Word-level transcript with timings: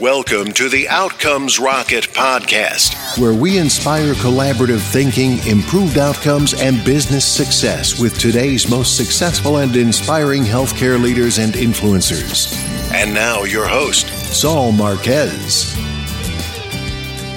Welcome 0.00 0.52
to 0.54 0.68
the 0.68 0.88
Outcomes 0.88 1.60
Rocket 1.60 2.08
podcast, 2.08 3.16
where 3.16 3.32
we 3.32 3.58
inspire 3.58 4.14
collaborative 4.14 4.80
thinking, 4.80 5.38
improved 5.46 5.98
outcomes, 5.98 6.52
and 6.52 6.84
business 6.84 7.24
success 7.24 8.00
with 8.00 8.18
today's 8.18 8.68
most 8.68 8.96
successful 8.96 9.58
and 9.58 9.76
inspiring 9.76 10.42
healthcare 10.42 11.00
leaders 11.00 11.38
and 11.38 11.52
influencers. 11.52 12.52
And 12.92 13.14
now, 13.14 13.44
your 13.44 13.68
host, 13.68 14.08
Saul 14.34 14.72
Marquez. 14.72 15.72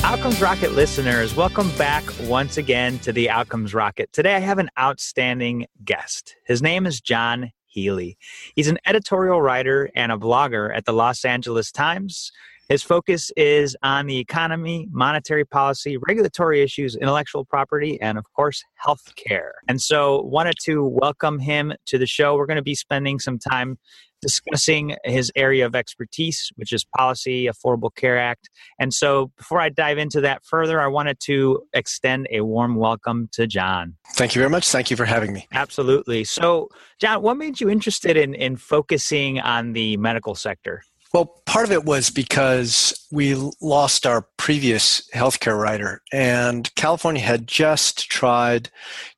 Outcomes 0.04 0.42
Rocket 0.42 0.72
listeners, 0.72 1.36
welcome 1.36 1.70
back 1.78 2.04
once 2.24 2.58
again 2.58 2.98
to 3.00 3.12
the 3.12 3.30
Outcomes 3.30 3.76
Rocket. 3.76 4.12
Today 4.14 4.34
I 4.34 4.40
have 4.40 4.58
an 4.58 4.72
outstanding 4.80 5.68
guest. 5.86 6.36
His 6.48 6.64
name 6.64 6.88
is 6.88 7.02
Jon 7.02 7.52
Healey. 7.68 8.18
He's 8.56 8.68
an 8.68 8.80
editorial 8.88 9.40
writer 9.40 9.92
and 9.96 10.12
a 10.12 10.18
blogger 10.18 10.76
at 10.76 10.86
the 10.86 10.94
Los 10.94 11.24
Angeles 11.24 11.72
Times. 11.72 12.32
His 12.70 12.84
focus 12.84 13.32
is 13.38 13.78
on 13.82 14.08
the 14.08 14.18
economy, 14.18 14.90
monetary 14.92 15.46
policy, 15.46 15.98
regulatory 16.06 16.62
issues, 16.62 16.98
intellectual 16.98 17.46
property, 17.46 18.00
and 18.02 18.18
of 18.18 18.26
course, 18.36 18.62
healthcare. 18.86 19.52
And 19.70 19.82
so, 19.82 20.22
wanted 20.24 20.56
to 20.64 20.84
welcome 20.84 21.40
him 21.40 21.74
to 21.86 21.98
the 21.98 22.06
show. 22.06 22.36
We're 22.36 22.46
going 22.46 22.58
to 22.58 22.62
be 22.62 22.76
spending 22.76 23.20
some 23.20 23.40
time 23.40 23.78
discussing 24.22 24.96
his 25.06 25.32
area 25.36 25.66
of 25.66 25.76
expertise, 25.76 26.52
which 26.56 26.74
is 26.74 26.84
policy, 26.98 27.46
Affordable 27.48 27.94
Care 27.96 28.20
Act. 28.20 28.50
And 28.80 28.94
so, 28.94 29.32
before 29.38 29.62
I 29.62 29.70
dive 29.70 29.98
into 29.98 30.20
that 30.22 30.44
further, 30.44 30.82
I 30.82 30.88
wanted 30.88 31.22
to 31.22 31.64
extend 31.74 32.28
a 32.32 32.42
warm 32.42 32.76
welcome 32.76 33.30
to 33.32 33.48
Jon. 33.48 33.96
Thank 34.16 34.36
you 34.36 34.42
very 34.42 34.50
much. 34.50 34.68
Thank 34.68 34.92
you 34.92 34.98
for 34.98 35.06
having 35.06 35.32
me. 35.32 35.48
Absolutely. 35.54 36.26
So, 36.26 36.68
Jon, 37.00 37.22
what 37.22 37.38
made 37.38 37.62
you 37.62 37.70
interested 37.70 38.18
in, 38.18 38.34
in 38.34 38.58
focusing 38.58 39.40
on 39.40 39.72
the 39.72 39.96
medical 39.96 40.36
sector? 40.36 40.84
Well, 41.14 41.42
part 41.46 41.66
of 41.66 41.72
it 41.72 41.86
was 41.86 42.10
because 42.10 43.07
we 43.12 43.36
lost 43.62 44.06
our 44.06 44.28
previous 44.38 45.08
healthcare 45.14 45.60
writer, 45.60 46.02
and 46.12 46.74
California 46.76 47.22
had 47.22 47.48
just 47.48 48.10
tried 48.10 48.70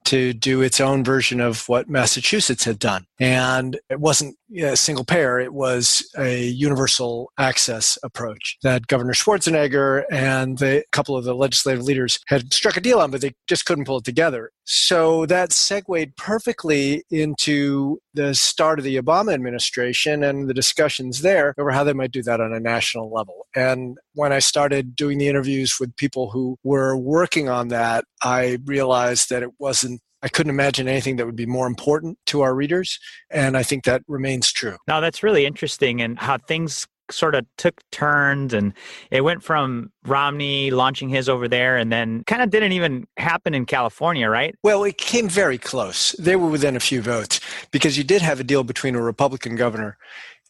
to 0.06 0.34
do 0.34 0.62
its 0.62 0.80
own 0.80 1.04
version 1.04 1.40
of 1.40 1.68
what 1.68 1.90
Massachusetts 1.90 2.64
had 2.64 2.80
done. 2.80 3.06
And 3.20 3.80
it 3.90 4.00
wasn't 4.00 4.38
a 4.58 4.76
single 4.76 5.04
payer, 5.04 5.40
it 5.40 5.54
was 5.54 6.10
a 6.18 6.48
universal 6.48 7.32
access 7.38 7.98
approach 8.04 8.58
that 8.64 8.88
Governor 8.88 9.14
Schwarzenegger 9.14 10.06
and 10.10 10.62
a 10.62 10.84
couple 10.92 11.16
of 11.16 11.26
the 11.26 11.36
legislative 11.36 11.84
leaders 11.84 12.20
had 12.28 12.54
struck 12.54 12.78
a 12.78 12.82
deal 12.82 13.00
on, 13.00 13.12
but 13.12 13.22
they 13.22 13.34
just 13.48 13.66
couldn't 13.66 13.86
pull 13.86 13.98
it 13.98 14.06
together. 14.06 14.52
So 14.64 15.26
that 15.26 15.52
segued 15.52 16.16
perfectly 16.16 17.04
into 17.10 18.00
the 18.14 18.34
start 18.36 18.80
of 18.80 18.86
the 18.86 18.98
Obama 18.98 19.34
administration 19.34 20.24
and 20.24 20.48
the 20.48 20.54
discussions 20.54 21.22
there 21.22 21.54
over 21.58 21.72
how 21.72 21.84
they 21.84 21.94
might 21.94 22.12
do 22.12 22.24
that 22.24 22.42
on 22.42 22.54
a 22.54 22.60
national 22.60 23.12
level. 23.12 23.48
And 23.56 23.79
when 24.14 24.34
I 24.34 24.40
started 24.40 24.96
doing 24.96 25.18
the 25.18 25.28
interviews 25.28 25.78
with 25.80 25.96
people 25.96 26.32
who 26.32 26.58
were 26.64 26.96
working 26.96 27.50
on 27.50 27.70
that, 27.70 28.06
I 28.22 28.60
realized 28.66 29.30
that 29.30 29.44
it 29.44 29.52
wasn't 29.60 30.02
I 30.22 30.28
couldn't 30.28 30.50
imagine 30.50 30.88
anything 30.88 31.16
that 31.16 31.26
would 31.26 31.36
be 31.36 31.46
more 31.46 31.66
important 31.66 32.18
to 32.26 32.42
our 32.42 32.54
readers. 32.54 33.00
And 33.30 33.56
I 33.56 33.64
think 33.64 33.86
that 33.86 34.02
remains 34.08 34.52
true. 34.52 34.76
Now, 34.88 35.00
that's 35.00 35.24
really 35.24 35.46
interesting 35.46 36.02
and 36.02 36.20
how 36.20 36.38
things 36.38 36.88
sort 37.12 37.36
of 37.36 37.46
took 37.58 37.82
turns 37.92 38.54
and 38.54 38.74
it 39.12 39.22
went 39.22 39.44
from 39.44 39.92
Romney 40.06 40.72
launching 40.72 41.10
his 41.10 41.28
over 41.28 41.48
there 41.48 41.78
and 41.78 41.92
then 41.92 42.24
kind 42.26 42.42
of 42.42 42.50
didn't 42.50 42.72
even 42.72 43.08
happen 43.18 43.54
in 43.54 43.66
California, 43.66 44.30
right? 44.30 44.56
Well, 44.64 44.84
it 44.84 44.98
came 44.98 45.28
very 45.28 45.58
close. 45.58 46.12
They 46.20 46.36
were 46.36 46.50
within 46.50 46.76
a 46.76 46.80
few 46.80 47.02
votes 47.02 47.40
because 47.72 47.98
you 47.98 48.04
did 48.04 48.22
have 48.22 48.40
a 48.40 48.44
deal 48.44 48.64
between 48.64 48.96
a 48.96 49.02
Republican 49.02 49.56
governor 49.56 49.98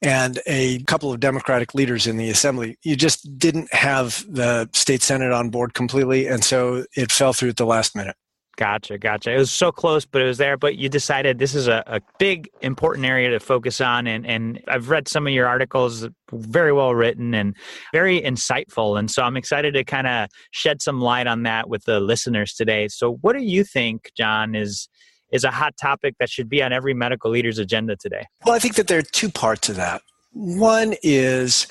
and 0.02 0.40
a 0.46 0.80
couple 0.84 1.12
of 1.12 1.20
Democratic 1.20 1.76
leaders 1.76 2.08
in 2.08 2.18
the 2.18 2.30
assembly. 2.30 2.78
You 2.84 2.96
just 2.96 3.38
didn't 3.38 3.74
have 3.74 4.26
the 4.30 4.70
state 4.74 5.02
senate 5.02 5.32
on 5.32 5.50
board 5.50 5.74
completely, 5.74 6.28
and 6.28 6.44
so 6.44 6.86
it 6.96 7.12
fell 7.12 7.34
through 7.34 7.50
at 7.50 7.58
the 7.58 7.66
last 7.66 7.96
minute. 7.96 8.16
Gotcha, 8.60 8.98
gotcha. 8.98 9.34
It 9.34 9.38
was 9.38 9.52
so 9.52 9.72
close, 9.72 10.06
but 10.06 10.22
it 10.22 10.26
was 10.26 10.38
there. 10.38 10.58
But 10.58 10.76
you 10.76 10.90
decided 10.90 11.40
this 11.40 11.56
is 11.56 11.70
a, 11.70 11.82
a 11.88 12.02
big, 12.18 12.50
important 12.60 13.06
area 13.06 13.30
to 13.30 13.40
focus 13.40 13.80
on. 13.80 14.06
And, 14.06 14.28
and 14.28 14.62
I've 14.68 14.90
read 14.90 15.08
some 15.08 15.26
of 15.26 15.32
your 15.32 15.48
articles, 15.48 16.06
very 16.34 16.74
well 16.74 16.94
written 16.94 17.34
and 17.34 17.56
very 17.94 18.20
insightful. 18.20 19.00
And 19.00 19.10
so 19.10 19.24
I'm 19.24 19.38
excited 19.38 19.76
to 19.76 19.86
kind 19.86 20.08
of 20.08 20.28
shed 20.52 20.82
some 20.82 21.00
light 21.00 21.26
on 21.26 21.44
that 21.44 21.70
with 21.70 21.86
the 21.86 22.02
listeners 22.02 22.54
today. 22.54 22.90
So, 22.90 23.14
what 23.22 23.32
do 23.32 23.42
you 23.42 23.64
think, 23.64 24.12
Jon, 24.18 24.56
is 24.56 24.90
is 25.32 25.44
a 25.44 25.52
hot 25.52 25.76
topic 25.78 26.16
that 26.20 26.30
should 26.30 26.50
be 26.50 26.62
on 26.62 26.74
every 26.74 26.94
medical 26.94 27.32
leader's 27.32 27.60
agenda 27.60 27.96
today? 27.96 28.26
Well, 28.46 28.56
I 28.56 28.60
think 28.60 28.76
that 28.76 28.88
there 28.88 29.00
are 29.00 29.04
two 29.04 29.30
parts 29.30 29.70
of 29.70 29.76
that. 29.76 30.02
One 30.34 30.96
is 31.04 31.68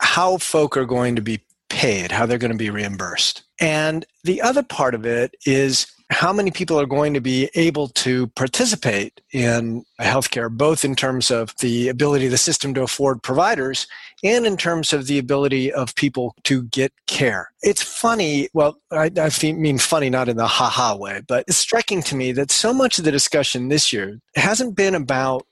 how 0.00 0.38
folk 0.38 0.76
are 0.76 0.84
going 0.84 1.16
to 1.16 1.22
be 1.22 1.40
paid, 1.68 2.12
how 2.12 2.26
they're 2.26 2.38
going 2.38 2.52
to 2.52 2.58
be 2.58 2.70
reimbursed. 2.70 3.42
And 3.60 4.04
the 4.22 4.42
other 4.42 4.62
part 4.62 4.94
of 4.94 5.06
it 5.06 5.34
is 5.46 5.86
how 6.10 6.32
many 6.32 6.50
people 6.50 6.78
are 6.78 6.86
going 6.86 7.14
to 7.14 7.20
be 7.20 7.48
able 7.54 7.88
to 7.88 8.26
participate 8.28 9.20
in 9.32 9.84
healthcare, 10.00 10.50
both 10.50 10.84
in 10.84 10.94
terms 10.94 11.30
of 11.30 11.56
the 11.58 11.88
ability 11.88 12.26
of 12.26 12.30
the 12.30 12.38
system 12.38 12.74
to 12.74 12.82
afford 12.82 13.22
providers 13.22 13.86
and 14.22 14.46
in 14.46 14.56
terms 14.56 14.92
of 14.92 15.06
the 15.06 15.18
ability 15.18 15.72
of 15.72 15.94
people 15.94 16.34
to 16.44 16.64
get 16.64 16.92
care. 17.06 17.50
It's 17.62 17.82
funny, 17.82 18.48
well, 18.52 18.78
I, 18.90 19.10
I 19.16 19.30
mean 19.42 19.78
funny 19.78 20.10
not 20.10 20.28
in 20.28 20.36
the 20.36 20.46
ha 20.46 20.68
ha 20.68 20.94
way, 20.94 21.22
but 21.26 21.44
it's 21.48 21.56
striking 21.56 22.02
to 22.02 22.16
me 22.16 22.32
that 22.32 22.50
so 22.50 22.74
much 22.74 22.98
of 22.98 23.04
the 23.04 23.12
discussion 23.12 23.68
this 23.68 23.92
year 23.92 24.20
hasn't 24.36 24.76
been 24.76 24.94
about 24.94 25.46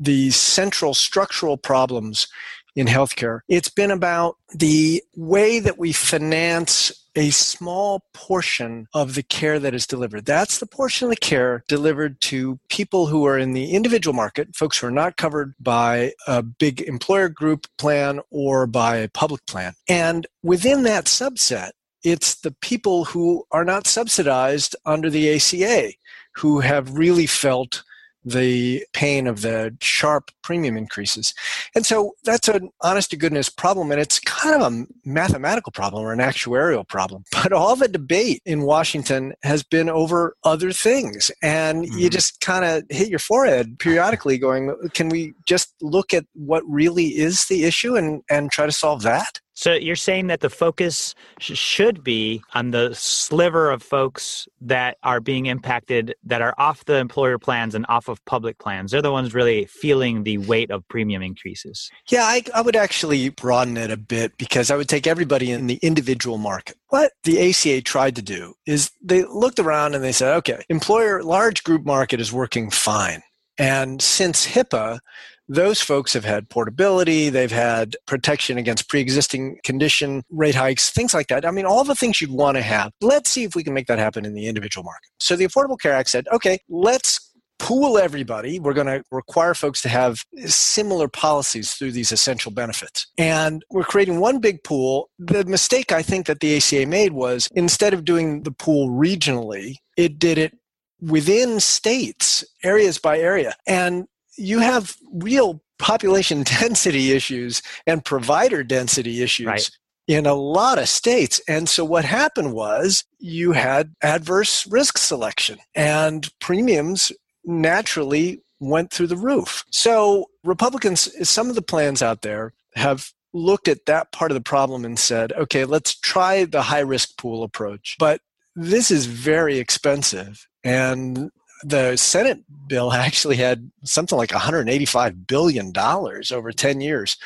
the 0.00 0.30
central 0.30 0.94
structural 0.94 1.56
problems 1.56 2.28
in 2.78 2.86
healthcare. 2.86 3.40
It's 3.48 3.68
been 3.68 3.90
about 3.90 4.36
the 4.54 5.02
way 5.16 5.58
that 5.58 5.78
we 5.78 5.92
finance 5.92 6.92
a 7.16 7.30
small 7.30 8.04
portion 8.14 8.86
of 8.94 9.16
the 9.16 9.24
care 9.24 9.58
that 9.58 9.74
is 9.74 9.84
delivered. 9.84 10.24
That's 10.24 10.58
the 10.58 10.66
portion 10.66 11.06
of 11.06 11.10
the 11.10 11.16
care 11.16 11.64
delivered 11.66 12.20
to 12.22 12.60
people 12.68 13.08
who 13.08 13.26
are 13.26 13.36
in 13.36 13.52
the 13.52 13.72
individual 13.72 14.14
market, 14.14 14.54
folks 14.54 14.78
who 14.78 14.86
are 14.86 14.92
not 14.92 15.16
covered 15.16 15.54
by 15.58 16.12
a 16.28 16.44
big 16.44 16.80
employer 16.82 17.28
group 17.28 17.66
plan 17.78 18.20
or 18.30 18.68
by 18.68 18.98
a 18.98 19.08
public 19.08 19.44
plan. 19.46 19.72
And 19.88 20.28
within 20.44 20.84
that 20.84 21.06
subset, 21.06 21.70
it's 22.04 22.36
the 22.36 22.52
people 22.60 23.06
who 23.06 23.44
are 23.50 23.64
not 23.64 23.88
subsidized 23.88 24.76
under 24.86 25.10
the 25.10 25.34
ACA 25.34 25.94
who 26.36 26.60
have 26.60 26.96
really 26.96 27.26
felt 27.26 27.82
the 28.24 28.84
pain 28.92 29.26
of 29.26 29.42
the 29.42 29.76
sharp 29.80 30.30
premium 30.42 30.76
increases. 30.76 31.34
And 31.74 31.86
so 31.86 32.12
that's 32.24 32.48
an 32.48 32.70
honest 32.82 33.10
to 33.10 33.16
goodness 33.16 33.48
problem, 33.48 33.90
and 33.90 34.00
it's 34.00 34.20
kind 34.20 34.60
of 34.60 34.72
a 34.72 34.86
mathematical 35.04 35.72
problem 35.72 36.04
or 36.04 36.12
an 36.12 36.18
actuarial 36.18 36.86
problem. 36.86 37.24
But 37.48 37.52
all 37.52 37.76
the 37.76 37.88
debate 37.88 38.42
in 38.44 38.62
Washington 38.62 39.32
has 39.42 39.62
been 39.62 39.88
over 39.88 40.34
other 40.44 40.72
things, 40.72 41.30
and 41.42 41.84
mm-hmm. 41.84 41.98
you 41.98 42.10
just 42.10 42.40
kind 42.40 42.64
of 42.64 42.82
hit 42.90 43.08
your 43.08 43.20
forehead 43.20 43.78
periodically 43.78 44.38
going, 44.38 44.74
can 44.92 45.08
we 45.08 45.34
just 45.46 45.74
look 45.80 46.12
at 46.12 46.24
what 46.34 46.62
really 46.66 47.06
is 47.06 47.46
the 47.46 47.64
issue 47.64 47.96
and, 47.96 48.22
and 48.28 48.50
try 48.50 48.66
to 48.66 48.72
solve 48.72 49.02
that? 49.02 49.40
So 49.58 49.72
you're 49.72 49.96
saying 49.96 50.28
that 50.28 50.38
the 50.38 50.50
focus 50.50 51.16
sh- 51.40 51.58
should 51.58 52.04
be 52.04 52.44
on 52.54 52.70
the 52.70 52.94
sliver 52.94 53.72
of 53.72 53.82
folks 53.82 54.46
that 54.60 54.98
are 55.02 55.18
being 55.18 55.46
impacted 55.46 56.14
that 56.22 56.40
are 56.40 56.54
off 56.58 56.84
the 56.84 56.98
employer 56.98 57.38
plans 57.38 57.74
and 57.74 57.84
off 57.88 58.06
of 58.06 58.24
public 58.24 58.58
plans. 58.58 58.92
They're 58.92 59.02
the 59.02 59.10
ones 59.10 59.34
really 59.34 59.64
feeling 59.64 60.22
the 60.22 60.38
weight 60.38 60.70
of 60.70 60.86
premium 60.86 61.22
increases. 61.22 61.90
Yeah, 62.06 62.22
I, 62.22 62.44
I 62.54 62.60
would 62.60 62.76
actually 62.76 63.30
broaden 63.30 63.76
it 63.76 63.90
a 63.90 63.96
bit 63.96 64.38
because 64.38 64.70
I 64.70 64.76
would 64.76 64.88
take 64.88 65.08
everybody 65.08 65.50
in 65.50 65.66
the 65.66 65.80
individual 65.82 66.38
market. 66.38 66.76
What 66.90 67.10
the 67.24 67.50
ACA 67.50 67.80
tried 67.80 68.14
to 68.14 68.22
do 68.22 68.54
is 68.64 68.92
they 69.02 69.24
looked 69.24 69.58
around 69.58 69.96
and 69.96 70.04
they 70.04 70.12
said, 70.12 70.36
okay, 70.36 70.62
employer 70.68 71.24
large 71.24 71.64
group 71.64 71.84
market 71.84 72.20
is 72.20 72.32
working 72.32 72.70
fine. 72.70 73.24
And 73.58 74.00
since 74.00 74.46
HIPAA, 74.46 75.00
those 75.48 75.80
folks 75.80 76.12
have 76.12 76.24
had 76.24 76.48
portability, 76.48 77.30
they've 77.30 77.50
had 77.50 77.96
protection 78.06 78.58
against 78.58 78.88
pre 78.88 79.00
existing 79.00 79.58
condition 79.64 80.22
rate 80.30 80.54
hikes, 80.54 80.90
things 80.90 81.14
like 81.14 81.28
that. 81.28 81.46
I 81.46 81.50
mean, 81.50 81.64
all 81.64 81.84
the 81.84 81.94
things 81.94 82.20
you'd 82.20 82.30
want 82.30 82.56
to 82.56 82.62
have. 82.62 82.92
Let's 83.00 83.30
see 83.30 83.44
if 83.44 83.54
we 83.54 83.64
can 83.64 83.74
make 83.74 83.86
that 83.86 83.98
happen 83.98 84.24
in 84.24 84.34
the 84.34 84.46
individual 84.46 84.84
market. 84.84 85.08
So 85.18 85.36
the 85.36 85.46
Affordable 85.46 85.78
Care 85.78 85.94
Act 85.94 86.10
said, 86.10 86.26
okay, 86.32 86.58
let's 86.68 87.28
pool 87.58 87.98
everybody. 87.98 88.58
We're 88.60 88.72
going 88.72 88.86
to 88.86 89.02
require 89.10 89.54
folks 89.54 89.82
to 89.82 89.88
have 89.88 90.24
similar 90.46 91.08
policies 91.08 91.72
through 91.72 91.92
these 91.92 92.12
essential 92.12 92.52
benefits. 92.52 93.06
And 93.18 93.64
we're 93.70 93.82
creating 93.82 94.20
one 94.20 94.38
big 94.38 94.62
pool. 94.62 95.10
The 95.18 95.44
mistake 95.44 95.92
I 95.92 96.02
think 96.02 96.26
that 96.26 96.40
the 96.40 96.56
ACA 96.56 96.86
made 96.86 97.12
was 97.12 97.48
instead 97.54 97.94
of 97.94 98.04
doing 98.04 98.42
the 98.42 98.52
pool 98.52 98.90
regionally, 98.90 99.76
it 99.96 100.18
did 100.18 100.38
it 100.38 100.56
within 101.00 101.60
states, 101.60 102.44
areas 102.62 102.98
by 102.98 103.18
area. 103.18 103.54
And 103.66 104.06
you 104.38 104.60
have 104.60 104.96
real 105.12 105.62
population 105.78 106.42
density 106.60 107.12
issues 107.12 107.62
and 107.86 108.04
provider 108.04 108.62
density 108.62 109.22
issues 109.22 109.46
right. 109.46 109.70
in 110.06 110.26
a 110.26 110.34
lot 110.34 110.78
of 110.78 110.88
states. 110.88 111.40
And 111.48 111.68
so 111.68 111.84
what 111.84 112.04
happened 112.04 112.54
was 112.54 113.04
you 113.18 113.52
had 113.52 113.94
adverse 114.02 114.66
risk 114.66 114.98
selection 114.98 115.58
and 115.74 116.30
premiums 116.40 117.12
naturally 117.44 118.42
went 118.60 118.92
through 118.92 119.06
the 119.06 119.16
roof. 119.16 119.64
So 119.70 120.26
Republicans, 120.44 121.08
some 121.28 121.48
of 121.48 121.54
the 121.54 121.62
plans 121.62 122.02
out 122.02 122.22
there 122.22 122.52
have 122.74 123.12
looked 123.32 123.68
at 123.68 123.86
that 123.86 124.10
part 124.12 124.30
of 124.30 124.34
the 124.34 124.40
problem 124.40 124.84
and 124.84 124.98
said, 124.98 125.32
okay, 125.32 125.64
let's 125.64 125.94
try 125.94 126.44
the 126.44 126.62
high 126.62 126.80
risk 126.80 127.16
pool 127.18 127.42
approach. 127.42 127.96
But 127.98 128.20
this 128.56 128.90
is 128.90 129.06
very 129.06 129.58
expensive. 129.58 130.46
And 130.64 131.30
the 131.62 131.96
Senate 131.96 132.40
bill 132.66 132.92
actually 132.92 133.36
had 133.36 133.70
something 133.84 134.18
like 134.18 134.30
$185 134.30 135.26
billion 135.26 135.72
over 135.76 136.52
10 136.52 136.80
years 136.80 137.16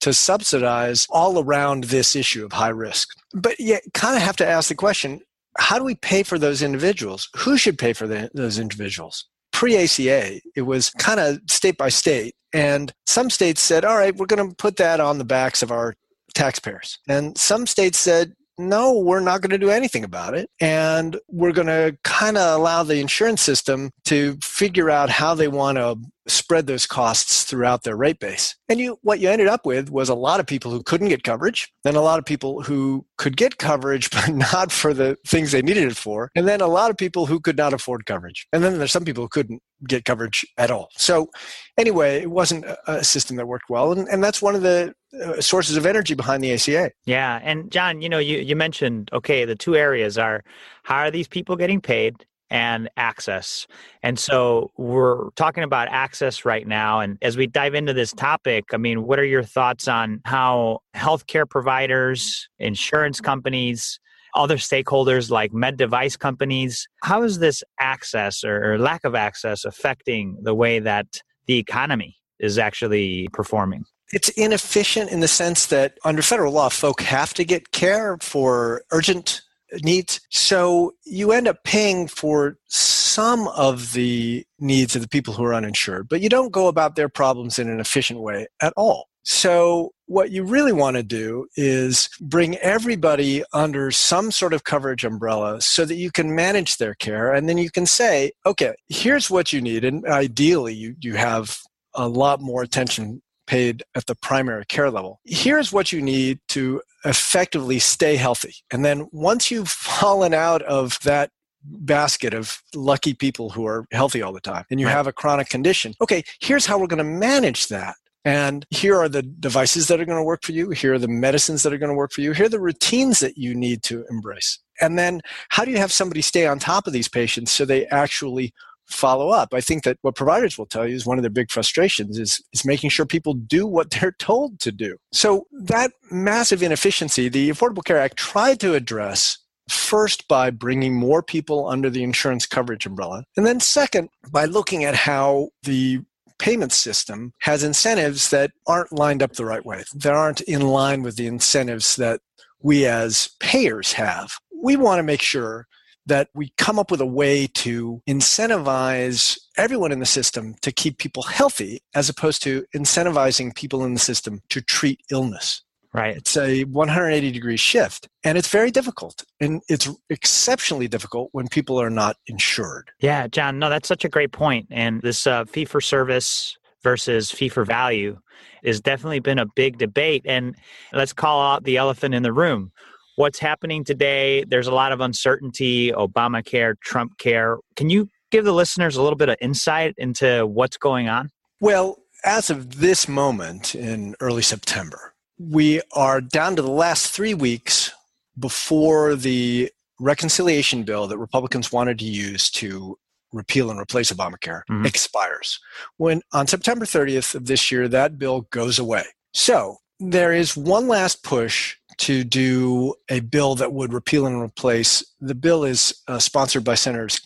to 0.00 0.12
subsidize 0.12 1.06
all 1.10 1.42
around 1.42 1.84
this 1.84 2.14
issue 2.14 2.44
of 2.44 2.52
high 2.52 2.68
risk. 2.68 3.08
But 3.32 3.58
you 3.58 3.78
kind 3.94 4.16
of 4.16 4.22
have 4.22 4.36
to 4.36 4.46
ask 4.46 4.68
the 4.68 4.74
question 4.74 5.20
how 5.56 5.78
do 5.78 5.84
we 5.84 5.94
pay 5.94 6.22
for 6.24 6.38
those 6.38 6.62
individuals? 6.62 7.28
Who 7.36 7.56
should 7.56 7.78
pay 7.78 7.92
for 7.92 8.06
the, 8.06 8.30
those 8.34 8.58
individuals? 8.58 9.24
Pre 9.52 9.76
ACA, 9.76 10.40
it 10.56 10.62
was 10.62 10.90
kind 10.90 11.20
of 11.20 11.38
state 11.48 11.78
by 11.78 11.88
state. 11.88 12.34
And 12.52 12.92
some 13.06 13.30
states 13.30 13.60
said, 13.60 13.84
all 13.84 13.96
right, 13.96 14.14
we're 14.14 14.26
going 14.26 14.48
to 14.48 14.56
put 14.56 14.76
that 14.76 15.00
on 15.00 15.18
the 15.18 15.24
backs 15.24 15.62
of 15.62 15.70
our 15.70 15.94
taxpayers. 16.34 16.98
And 17.08 17.38
some 17.38 17.66
states 17.66 17.98
said, 17.98 18.34
no, 18.58 18.98
we're 18.98 19.20
not 19.20 19.40
going 19.40 19.50
to 19.50 19.58
do 19.58 19.70
anything 19.70 20.04
about 20.04 20.34
it. 20.34 20.48
And 20.60 21.18
we're 21.28 21.52
going 21.52 21.66
to 21.66 21.96
kind 22.04 22.36
of 22.36 22.58
allow 22.58 22.82
the 22.82 23.00
insurance 23.00 23.42
system 23.42 23.90
to 24.06 24.36
figure 24.42 24.90
out 24.90 25.10
how 25.10 25.34
they 25.34 25.48
want 25.48 25.78
to 25.78 25.96
spread 26.26 26.66
those 26.66 26.86
costs 26.86 27.44
throughout 27.44 27.82
their 27.82 27.96
rate 27.96 28.18
base. 28.18 28.56
And 28.68 28.80
you, 28.80 28.98
what 29.02 29.20
you 29.20 29.28
ended 29.28 29.46
up 29.46 29.66
with 29.66 29.90
was 29.90 30.08
a 30.08 30.14
lot 30.14 30.40
of 30.40 30.46
people 30.46 30.70
who 30.70 30.82
couldn't 30.82 31.08
get 31.08 31.22
coverage, 31.22 31.72
then 31.84 31.96
a 31.96 32.00
lot 32.00 32.18
of 32.18 32.24
people 32.24 32.62
who 32.62 33.04
could 33.18 33.36
get 33.36 33.58
coverage, 33.58 34.10
but 34.12 34.28
not 34.28 34.72
for 34.72 34.94
the 34.94 35.16
things 35.26 35.52
they 35.52 35.62
needed 35.62 35.84
it 35.84 35.96
for, 35.96 36.30
and 36.34 36.48
then 36.48 36.60
a 36.60 36.66
lot 36.66 36.90
of 36.90 36.96
people 36.96 37.26
who 37.26 37.40
could 37.40 37.56
not 37.56 37.72
afford 37.72 38.06
coverage. 38.06 38.46
And 38.52 38.62
then 38.62 38.78
there's 38.78 38.92
some 38.92 39.04
people 39.04 39.24
who 39.24 39.28
couldn't 39.28 39.62
get 39.86 40.04
coverage 40.04 40.46
at 40.56 40.70
all. 40.70 40.88
So 40.96 41.30
anyway, 41.76 42.22
it 42.22 42.30
wasn't 42.30 42.64
a 42.86 43.04
system 43.04 43.36
that 43.36 43.46
worked 43.46 43.68
well. 43.68 43.92
And, 43.92 44.08
and 44.08 44.24
that's 44.24 44.40
one 44.40 44.54
of 44.54 44.62
the 44.62 44.94
uh, 45.22 45.40
sources 45.40 45.76
of 45.76 45.86
energy 45.86 46.14
behind 46.14 46.42
the 46.42 46.52
ACA. 46.52 46.90
Yeah. 47.04 47.40
And 47.42 47.70
Jon, 47.70 48.00
you 48.00 48.08
know, 48.08 48.18
you, 48.18 48.38
you 48.38 48.56
mentioned, 48.56 49.10
okay, 49.12 49.44
the 49.44 49.54
two 49.54 49.76
areas 49.76 50.18
are 50.18 50.42
how 50.82 50.96
are 50.98 51.10
these 51.10 51.28
people 51.28 51.56
getting 51.56 51.80
paid? 51.80 52.24
And 52.54 52.88
access. 52.96 53.66
And 54.04 54.16
so 54.16 54.70
we're 54.78 55.30
talking 55.30 55.64
about 55.64 55.88
access 55.88 56.44
right 56.44 56.64
now. 56.64 57.00
And 57.00 57.18
as 57.20 57.36
we 57.36 57.48
dive 57.48 57.74
into 57.74 57.92
this 57.92 58.12
topic, 58.12 58.66
I 58.72 58.76
mean, 58.76 59.02
what 59.02 59.18
are 59.18 59.24
your 59.24 59.42
thoughts 59.42 59.88
on 59.88 60.20
how 60.24 60.78
healthcare 60.94 61.50
providers, 61.50 62.48
insurance 62.60 63.20
companies, 63.20 63.98
other 64.36 64.56
stakeholders 64.56 65.30
like 65.30 65.52
med 65.52 65.76
device 65.76 66.16
companies, 66.16 66.86
how 67.02 67.24
is 67.24 67.40
this 67.40 67.64
access 67.80 68.44
or, 68.44 68.78
lack 68.78 69.02
of 69.02 69.16
access 69.16 69.64
affecting 69.64 70.38
the 70.42 70.54
way 70.54 70.78
that 70.78 71.06
the 71.46 71.58
economy 71.58 72.16
is 72.38 72.56
actually 72.56 73.26
performing? 73.32 73.82
It's 74.12 74.28
inefficient 74.28 75.10
in 75.10 75.18
the 75.18 75.28
sense 75.28 75.66
that 75.66 75.98
under 76.04 76.22
federal 76.22 76.52
law, 76.52 76.68
folk 76.68 77.00
have 77.00 77.34
to 77.34 77.44
get 77.44 77.72
care 77.72 78.16
for 78.20 78.84
urgent 78.92 79.42
needs. 79.82 80.20
So 80.30 80.94
you 81.04 81.32
end 81.32 81.48
up 81.48 81.64
paying 81.64 82.08
for 82.08 82.56
some 82.68 83.48
of 83.48 83.92
the 83.92 84.44
needs 84.58 84.96
of 84.96 85.02
the 85.02 85.08
people 85.08 85.34
who 85.34 85.44
are 85.44 85.54
uninsured, 85.54 86.08
but 86.08 86.20
you 86.20 86.28
don't 86.28 86.52
go 86.52 86.68
about 86.68 86.96
their 86.96 87.08
problems 87.08 87.58
in 87.58 87.68
an 87.68 87.80
efficient 87.80 88.20
way 88.20 88.46
at 88.60 88.72
all. 88.76 89.08
So 89.24 89.92
what 90.06 90.30
you 90.30 90.44
really 90.44 90.72
want 90.72 90.96
to 90.96 91.02
do 91.02 91.46
is 91.56 92.10
bring 92.20 92.56
everybody 92.58 93.42
under 93.54 93.90
some 93.90 94.30
sort 94.30 94.52
of 94.52 94.64
coverage 94.64 95.02
umbrella 95.02 95.62
so 95.62 95.86
that 95.86 95.94
you 95.94 96.10
can 96.10 96.34
manage 96.34 96.76
their 96.76 96.94
care 96.94 97.32
and 97.32 97.48
then 97.48 97.56
you 97.56 97.70
can 97.70 97.86
say, 97.86 98.32
okay, 98.44 98.74
here's 98.88 99.30
what 99.30 99.52
you 99.52 99.62
need. 99.62 99.82
And 99.82 100.04
ideally 100.04 100.74
you, 100.74 100.94
you 101.00 101.14
have 101.14 101.58
a 101.94 102.08
lot 102.08 102.40
more 102.42 102.62
attention 102.62 103.22
paid 103.46 103.82
at 103.94 104.06
the 104.06 104.14
primary 104.14 104.64
care 104.66 104.90
level. 104.90 105.20
Here's 105.24 105.72
what 105.72 105.92
you 105.92 106.00
need 106.00 106.40
to 106.48 106.82
effectively 107.04 107.78
stay 107.78 108.16
healthy. 108.16 108.54
And 108.72 108.84
then 108.84 109.08
once 109.12 109.50
you've 109.50 109.68
fallen 109.94 110.34
out 110.34 110.62
of 110.62 110.98
that 111.04 111.30
basket 111.66 112.34
of 112.34 112.60
lucky 112.74 113.14
people 113.14 113.50
who 113.50 113.66
are 113.66 113.86
healthy 113.90 114.20
all 114.20 114.32
the 114.32 114.40
time 114.40 114.64
and 114.70 114.78
you 114.78 114.86
have 114.86 115.06
a 115.06 115.12
chronic 115.12 115.48
condition, 115.48 115.94
okay, 116.00 116.22
here's 116.40 116.66
how 116.66 116.78
we're 116.78 116.86
going 116.86 116.98
to 116.98 117.04
manage 117.04 117.68
that. 117.68 117.94
And 118.26 118.64
here 118.70 118.96
are 118.96 119.08
the 119.08 119.22
devices 119.22 119.88
that 119.88 120.00
are 120.00 120.06
going 120.06 120.18
to 120.18 120.24
work 120.24 120.42
for 120.42 120.52
you. 120.52 120.70
Here 120.70 120.94
are 120.94 120.98
the 120.98 121.08
medicines 121.08 121.62
that 121.62 121.74
are 121.74 121.78
going 121.78 121.90
to 121.90 121.96
work 121.96 122.10
for 122.10 122.22
you. 122.22 122.32
Here 122.32 122.46
are 122.46 122.50
the 122.50 122.60
routines 122.60 123.20
that 123.20 123.36
you 123.36 123.54
need 123.54 123.82
to 123.84 124.04
embrace. 124.08 124.58
And 124.80 124.98
then 124.98 125.20
how 125.50 125.64
do 125.64 125.70
you 125.70 125.76
have 125.76 125.92
somebody 125.92 126.22
stay 126.22 126.46
on 126.46 126.58
top 126.58 126.86
of 126.86 126.94
these 126.94 127.08
patients 127.08 127.52
so 127.52 127.64
they 127.64 127.86
actually 127.86 128.54
follow 128.86 129.30
up. 129.30 129.54
I 129.54 129.60
think 129.60 129.84
that 129.84 129.98
what 130.02 130.14
providers 130.14 130.58
will 130.58 130.66
tell 130.66 130.86
you 130.86 130.94
is 130.94 131.06
one 131.06 131.18
of 131.18 131.22
their 131.22 131.30
big 131.30 131.50
frustrations 131.50 132.18
is, 132.18 132.42
is 132.52 132.64
making 132.64 132.90
sure 132.90 133.06
people 133.06 133.34
do 133.34 133.66
what 133.66 133.90
they're 133.90 134.12
told 134.18 134.60
to 134.60 134.72
do. 134.72 134.96
So 135.12 135.46
that 135.52 135.92
massive 136.10 136.62
inefficiency, 136.62 137.28
the 137.28 137.50
Affordable 137.50 137.84
Care 137.84 137.98
Act 137.98 138.16
tried 138.16 138.60
to 138.60 138.74
address 138.74 139.38
first 139.68 140.28
by 140.28 140.50
bringing 140.50 140.94
more 140.94 141.22
people 141.22 141.68
under 141.68 141.88
the 141.88 142.02
insurance 142.02 142.46
coverage 142.46 142.84
umbrella, 142.84 143.24
and 143.36 143.46
then 143.46 143.60
second 143.60 144.10
by 144.30 144.44
looking 144.44 144.84
at 144.84 144.94
how 144.94 145.48
the 145.62 146.00
payment 146.38 146.72
system 146.72 147.32
has 147.40 147.62
incentives 147.62 148.30
that 148.30 148.50
aren't 148.66 148.92
lined 148.92 149.22
up 149.22 149.32
the 149.32 149.44
right 149.44 149.64
way. 149.64 149.84
That 149.94 150.12
aren't 150.12 150.40
in 150.42 150.60
line 150.62 151.02
with 151.02 151.16
the 151.16 151.26
incentives 151.26 151.96
that 151.96 152.20
we 152.60 152.86
as 152.86 153.30
payers 153.40 153.92
have. 153.92 154.34
We 154.62 154.76
want 154.76 154.98
to 154.98 155.04
make 155.04 155.22
sure 155.22 155.66
that 156.06 156.28
we 156.34 156.52
come 156.58 156.78
up 156.78 156.90
with 156.90 157.00
a 157.00 157.06
way 157.06 157.46
to 157.46 158.02
incentivize 158.08 159.38
everyone 159.56 159.92
in 159.92 160.00
the 160.00 160.06
system 160.06 160.54
to 160.62 160.72
keep 160.72 160.98
people 160.98 161.22
healthy 161.22 161.80
as 161.94 162.08
opposed 162.08 162.42
to 162.42 162.64
incentivizing 162.74 163.54
people 163.54 163.84
in 163.84 163.94
the 163.94 164.00
system 164.00 164.40
to 164.50 164.60
treat 164.60 165.00
illness. 165.10 165.62
Right. 165.92 166.16
It's 166.16 166.36
a 166.36 166.64
180 166.64 167.30
degree 167.30 167.56
shift 167.56 168.08
and 168.24 168.36
it's 168.36 168.48
very 168.48 168.72
difficult. 168.72 169.24
And 169.40 169.62
it's 169.68 169.88
exceptionally 170.10 170.88
difficult 170.88 171.28
when 171.30 171.46
people 171.46 171.80
are 171.80 171.90
not 171.90 172.16
insured. 172.26 172.90
Yeah, 172.98 173.28
Jon, 173.28 173.60
no, 173.60 173.70
that's 173.70 173.86
such 173.86 174.04
a 174.04 174.08
great 174.08 174.32
point. 174.32 174.66
And 174.72 175.00
this 175.02 175.24
uh, 175.24 175.44
fee 175.44 175.64
for 175.64 175.80
service 175.80 176.56
versus 176.82 177.30
fee 177.30 177.48
for 177.48 177.64
value 177.64 178.18
has 178.64 178.80
definitely 178.80 179.20
been 179.20 179.38
a 179.38 179.46
big 179.46 179.78
debate. 179.78 180.22
And 180.24 180.56
let's 180.92 181.12
call 181.12 181.40
out 181.40 181.62
the 181.62 181.76
elephant 181.76 182.12
in 182.12 182.24
the 182.24 182.32
room 182.32 182.72
what's 183.16 183.38
happening 183.38 183.84
today. 183.84 184.44
There's 184.44 184.66
a 184.66 184.74
lot 184.74 184.92
of 184.92 185.00
uncertainty, 185.00 185.92
Obamacare, 185.92 186.78
Trump 186.80 187.18
care. 187.18 187.58
Can 187.76 187.90
you 187.90 188.08
give 188.30 188.44
the 188.44 188.52
listeners 188.52 188.96
a 188.96 189.02
little 189.02 189.16
bit 189.16 189.28
of 189.28 189.36
insight 189.40 189.94
into 189.98 190.46
what's 190.46 190.76
going 190.76 191.08
on? 191.08 191.30
Well, 191.60 191.98
as 192.24 192.50
of 192.50 192.80
this 192.80 193.06
moment 193.08 193.74
in 193.74 194.16
early 194.20 194.42
September, 194.42 195.14
we 195.38 195.80
are 195.92 196.20
down 196.20 196.56
to 196.56 196.62
the 196.62 196.70
last 196.70 197.10
three 197.10 197.34
weeks 197.34 197.92
before 198.38 199.14
the 199.14 199.70
reconciliation 200.00 200.82
bill 200.82 201.06
that 201.06 201.18
Republicans 201.18 201.70
wanted 201.70 201.98
to 202.00 202.04
use 202.04 202.50
to 202.50 202.98
repeal 203.32 203.70
and 203.70 203.78
replace 203.78 204.12
Obamacare 204.12 204.62
mm-hmm. 204.70 204.86
expires. 204.86 205.60
When 205.96 206.22
on 206.32 206.46
September 206.46 206.84
30th 206.84 207.34
of 207.34 207.46
this 207.46 207.70
year, 207.70 207.88
that 207.88 208.18
bill 208.18 208.42
goes 208.50 208.78
away. 208.78 209.04
So 209.32 209.78
there 210.00 210.32
is 210.32 210.56
one 210.56 210.88
last 210.88 211.22
push 211.22 211.76
to 211.98 212.24
do 212.24 212.94
a 213.08 213.20
bill 213.20 213.54
that 213.56 213.72
would 213.72 213.92
repeal 213.92 214.26
and 214.26 214.40
replace. 214.40 215.04
The 215.20 215.34
bill 215.34 215.64
is 215.64 215.94
uh, 216.08 216.18
sponsored 216.18 216.64
by 216.64 216.74
Senators 216.74 217.20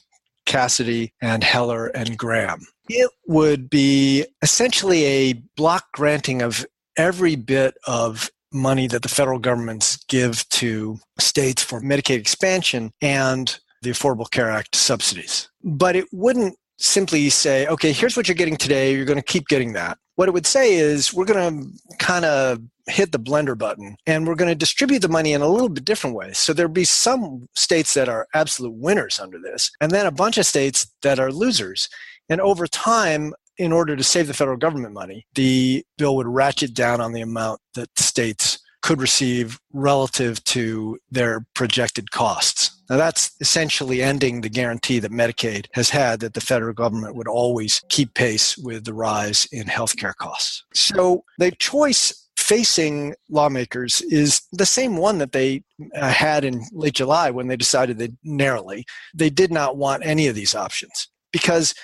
Cassidy 0.47 1.13
and 1.21 1.45
Heller 1.45 1.87
and 1.89 2.17
Graham. 2.17 2.61
It 2.89 3.11
would 3.27 3.69
be 3.69 4.25
essentially 4.43 5.05
a 5.05 5.33
block 5.57 5.93
granting 5.93 6.41
of 6.41 6.65
every 6.97 7.37
bit 7.37 7.75
of 7.87 8.31
money 8.53 8.87
that 8.87 9.03
the 9.03 9.09
federal 9.09 9.39
governments 9.39 10.03
give 10.09 10.49
to 10.49 10.99
states 11.19 11.63
for 11.63 11.81
Medicaid 11.83 12.19
expansion 12.19 12.93
and 13.03 13.59
the 13.83 13.91
Affordable 13.91 14.31
Care 14.31 14.51
Act 14.51 14.75
subsidies. 14.75 15.49
But 15.63 15.97
it 15.97 16.07
wouldn't 16.13 16.57
simply 16.79 17.29
say, 17.29 17.67
okay, 17.67 17.93
here's 17.93 18.17
what 18.17 18.27
you're 18.27 18.35
getting 18.35 18.57
today, 18.57 18.95
you're 18.95 19.05
going 19.05 19.19
to 19.19 19.23
keep 19.25 19.49
getting 19.49 19.75
that. 19.75 19.99
What 20.19 20.27
it 20.27 20.35
would 20.35 20.49
say 20.49 20.75
is, 20.75 21.15
we're 21.15 21.27
going 21.27 21.63
to 21.63 21.97
kind 21.99 22.25
of 22.25 22.59
hit 22.89 23.13
the 23.13 23.21
blender 23.21 23.57
button 23.57 23.95
and 24.05 24.27
we're 24.27 24.35
going 24.35 24.51
to 24.51 24.57
distribute 24.57 24.99
the 24.99 25.09
money 25.09 25.33
in 25.33 25.43
a 25.43 25.49
little 25.49 25.69
bit 25.69 25.85
different 25.85 26.17
way. 26.17 26.33
So 26.33 26.53
there'll 26.53 26.73
be 26.73 26.83
some 26.83 27.47
states 27.55 27.95
that 27.95 28.09
are 28.09 28.27
absolute 28.35 28.75
winners 28.75 29.21
under 29.21 29.39
this, 29.39 29.71
and 29.81 29.93
then 29.93 30.07
a 30.07 30.11
bunch 30.11 30.37
of 30.37 30.45
states 30.45 30.93
that 31.03 31.21
are 31.21 31.31
losers. 31.31 31.89
And 32.29 32.41
over 32.41 32.67
time, 32.67 33.33
in 33.59 33.71
order 33.71 33.95
to 33.95 34.03
save 34.03 34.27
the 34.27 34.35
federal 34.35 34.57
government 34.57 34.93
money, 34.93 35.25
the 35.37 35.85
bill 35.99 36.17
would 36.17 36.27
ratchet 36.27 36.75
down 36.75 37.01
on 37.01 37.13
the 37.13 37.21
amount 37.21 37.61
that 37.75 37.97
states 37.97 38.59
could 38.83 39.01
receive 39.01 39.61
relative 39.73 40.43
to 40.45 40.99
their 41.13 41.47
projected 41.55 42.11
costs. 42.11 42.77
Now, 42.89 42.97
that's 42.97 43.33
essentially 43.41 44.03
ending 44.03 44.41
the 44.41 44.49
guarantee 44.49 44.99
that 45.01 45.13
Medicaid 45.13 45.67
has 45.75 45.91
had 45.91 46.21
that 46.21 46.35
the 46.35 46.41
federal 46.41 46.73
government 46.73 47.17
would 47.17 47.29
always 47.29 47.83
keep 47.91 48.15
pace 48.15 48.57
with 48.57 48.85
the 48.85 48.95
rise 48.95 49.47
in 49.53 49.65
healthcare 49.65 50.15
costs. 50.15 50.65
So, 50.73 51.25
the 51.39 51.51
choice 51.53 52.29
facing 52.37 53.15
lawmakers 53.29 54.01
is 54.03 54.41
the 54.53 54.65
same 54.65 54.97
one 54.97 55.19
that 55.19 55.33
they 55.33 55.63
uh, 55.95 56.09
had 56.09 56.45
in 56.45 56.65
late 56.73 56.95
July 56.95 57.31
when 57.31 57.49
they 57.49 57.57
decided 57.57 57.99
that 57.99 58.13
narrowly 58.25 58.87
they 59.13 59.29
did 59.29 59.53
not 59.53 59.77
want 59.77 60.07
any 60.07 60.29
of 60.29 60.35
these 60.35 60.55
options 60.55 61.09
because 61.31 61.75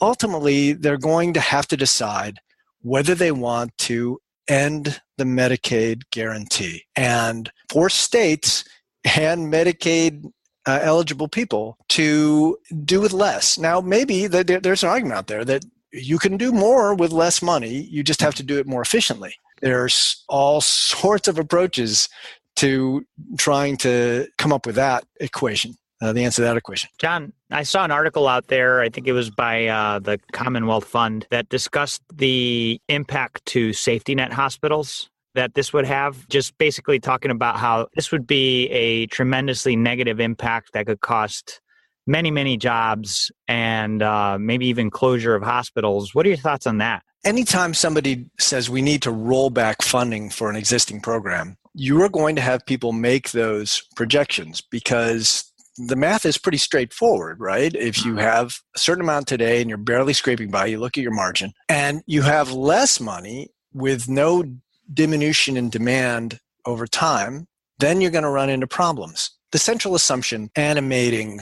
ultimately 0.00 0.72
they're 0.72 0.96
going 0.96 1.34
to 1.34 1.40
have 1.40 1.66
to 1.68 1.76
decide 1.76 2.38
whether 2.80 3.14
they 3.14 3.32
want 3.32 3.76
to 3.76 4.18
end 4.48 5.02
the 5.18 5.24
Medicaid 5.24 6.02
guarantee 6.12 6.84
and 6.94 7.50
force 7.70 7.94
states 7.94 8.64
and 9.04 9.52
Medicaid 9.52 10.22
uh, 10.66 10.80
eligible 10.82 11.28
people 11.28 11.78
to 11.88 12.58
do 12.84 13.00
with 13.00 13.12
less. 13.12 13.58
Now, 13.58 13.80
maybe 13.80 14.26
the, 14.26 14.42
there's 14.62 14.82
an 14.82 14.90
argument 14.90 15.16
out 15.16 15.26
there 15.28 15.44
that 15.44 15.64
you 15.92 16.18
can 16.18 16.36
do 16.36 16.52
more 16.52 16.94
with 16.94 17.12
less 17.12 17.40
money, 17.40 17.82
you 17.82 18.02
just 18.02 18.20
have 18.20 18.34
to 18.34 18.42
do 18.42 18.58
it 18.58 18.66
more 18.66 18.82
efficiently. 18.82 19.34
There's 19.62 20.24
all 20.28 20.60
sorts 20.60 21.28
of 21.28 21.38
approaches 21.38 22.08
to 22.56 23.06
trying 23.38 23.76
to 23.78 24.28
come 24.36 24.52
up 24.52 24.66
with 24.66 24.74
that 24.74 25.04
equation. 25.20 25.76
Uh, 26.02 26.12
the 26.12 26.24
answer 26.24 26.42
to 26.42 26.46
that 26.46 26.58
equation. 26.58 26.90
Jon, 26.98 27.32
I 27.50 27.62
saw 27.62 27.82
an 27.82 27.90
article 27.90 28.28
out 28.28 28.48
there, 28.48 28.82
I 28.82 28.90
think 28.90 29.06
it 29.06 29.12
was 29.12 29.30
by 29.30 29.66
uh, 29.66 29.98
the 29.98 30.20
Commonwealth 30.32 30.84
Fund, 30.84 31.26
that 31.30 31.48
discussed 31.48 32.02
the 32.12 32.78
impact 32.88 33.46
to 33.46 33.72
safety 33.72 34.14
net 34.14 34.30
hospitals 34.30 35.08
that 35.36 35.54
this 35.54 35.72
would 35.72 35.86
have. 35.86 36.28
Just 36.28 36.58
basically 36.58 36.98
talking 36.98 37.30
about 37.30 37.56
how 37.56 37.86
this 37.94 38.10
would 38.10 38.26
be 38.26 38.68
a 38.68 39.06
tremendously 39.06 39.76
negative 39.76 40.18
impact 40.18 40.72
that 40.72 40.86
could 40.86 41.00
cost 41.00 41.60
many, 42.06 42.30
many 42.30 42.56
jobs 42.56 43.30
and 43.48 44.02
uh, 44.02 44.38
maybe 44.40 44.66
even 44.66 44.90
closure 44.90 45.34
of 45.34 45.42
hospitals. 45.42 46.14
What 46.14 46.26
are 46.26 46.28
your 46.28 46.38
thoughts 46.38 46.66
on 46.66 46.78
that? 46.78 47.02
Anytime 47.24 47.74
somebody 47.74 48.30
says 48.38 48.70
we 48.70 48.82
need 48.82 49.02
to 49.02 49.10
roll 49.10 49.50
back 49.50 49.82
funding 49.82 50.30
for 50.30 50.48
an 50.48 50.56
existing 50.56 51.00
program, 51.00 51.56
you 51.74 52.00
are 52.02 52.08
going 52.08 52.36
to 52.36 52.42
have 52.42 52.64
people 52.66 52.92
make 52.92 53.32
those 53.32 53.82
projections 53.96 54.60
because 54.60 55.52
the 55.76 55.96
math 55.96 56.24
is 56.24 56.38
pretty 56.38 56.58
straightforward, 56.58 57.38
right? 57.40 57.74
If 57.74 58.04
you 58.04 58.16
have 58.16 58.54
a 58.74 58.78
certain 58.78 59.02
amount 59.02 59.26
today 59.26 59.60
and 59.60 59.68
you're 59.68 59.76
barely 59.76 60.12
scraping 60.12 60.50
by, 60.50 60.66
you 60.66 60.78
look 60.78 60.96
at 60.96 61.02
your 61.02 61.12
margin, 61.12 61.52
and 61.68 62.02
you 62.06 62.22
have 62.22 62.52
less 62.52 63.00
money 63.00 63.48
with 63.74 64.08
no 64.08 64.44
diminution 64.92 65.56
in 65.56 65.70
demand 65.70 66.40
over 66.64 66.86
time, 66.86 67.46
then 67.78 68.00
you're 68.00 68.10
going 68.10 68.24
to 68.24 68.30
run 68.30 68.50
into 68.50 68.66
problems. 68.66 69.30
The 69.52 69.58
central 69.58 69.94
assumption 69.94 70.50
animating 70.56 71.40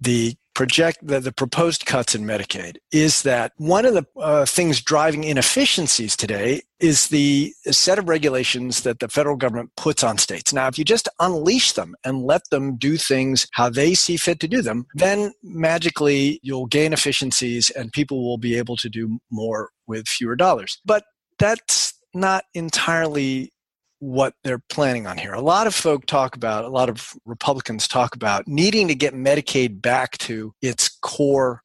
the 0.00 0.36
project 0.58 0.98
the, 1.06 1.20
the 1.20 1.30
proposed 1.30 1.86
cuts 1.86 2.16
in 2.16 2.24
Medicaid 2.24 2.78
is 2.90 3.22
that 3.22 3.52
one 3.58 3.86
of 3.86 3.94
the 3.94 4.04
uh, 4.16 4.44
things 4.44 4.80
driving 4.80 5.22
inefficiencies 5.22 6.16
today 6.16 6.62
is 6.80 7.08
the 7.08 7.52
set 7.70 7.96
of 7.96 8.08
regulations 8.08 8.80
that 8.80 8.98
the 8.98 9.06
federal 9.08 9.36
government 9.36 9.70
puts 9.76 10.02
on 10.02 10.18
states. 10.18 10.52
Now, 10.52 10.66
if 10.66 10.76
you 10.76 10.84
just 10.84 11.08
unleash 11.20 11.72
them 11.72 11.94
and 12.04 12.24
let 12.24 12.42
them 12.50 12.76
do 12.76 12.96
things 12.96 13.46
how 13.52 13.70
they 13.70 13.94
see 13.94 14.16
fit 14.16 14.40
to 14.40 14.48
do 14.48 14.60
them, 14.60 14.86
then 14.94 15.32
magically 15.44 16.40
you'll 16.42 16.66
gain 16.66 16.92
efficiencies 16.92 17.70
and 17.70 17.92
people 17.92 18.24
will 18.24 18.38
be 18.38 18.56
able 18.56 18.76
to 18.78 18.88
do 18.88 19.20
more 19.30 19.70
with 19.86 20.08
fewer 20.08 20.34
dollars. 20.34 20.80
But 20.84 21.04
that's 21.38 21.94
not 22.14 22.44
entirely 22.54 23.52
what 24.00 24.34
they're 24.44 24.62
planning 24.70 25.06
on 25.06 25.18
here. 25.18 25.32
A 25.32 25.40
lot 25.40 25.66
of 25.66 25.74
folk 25.74 26.06
talk 26.06 26.36
about, 26.36 26.64
a 26.64 26.68
lot 26.68 26.88
of 26.88 27.14
Republicans 27.24 27.88
talk 27.88 28.14
about 28.14 28.46
needing 28.46 28.88
to 28.88 28.94
get 28.94 29.14
Medicaid 29.14 29.82
back 29.82 30.16
to 30.18 30.54
its 30.62 30.88
core 30.88 31.62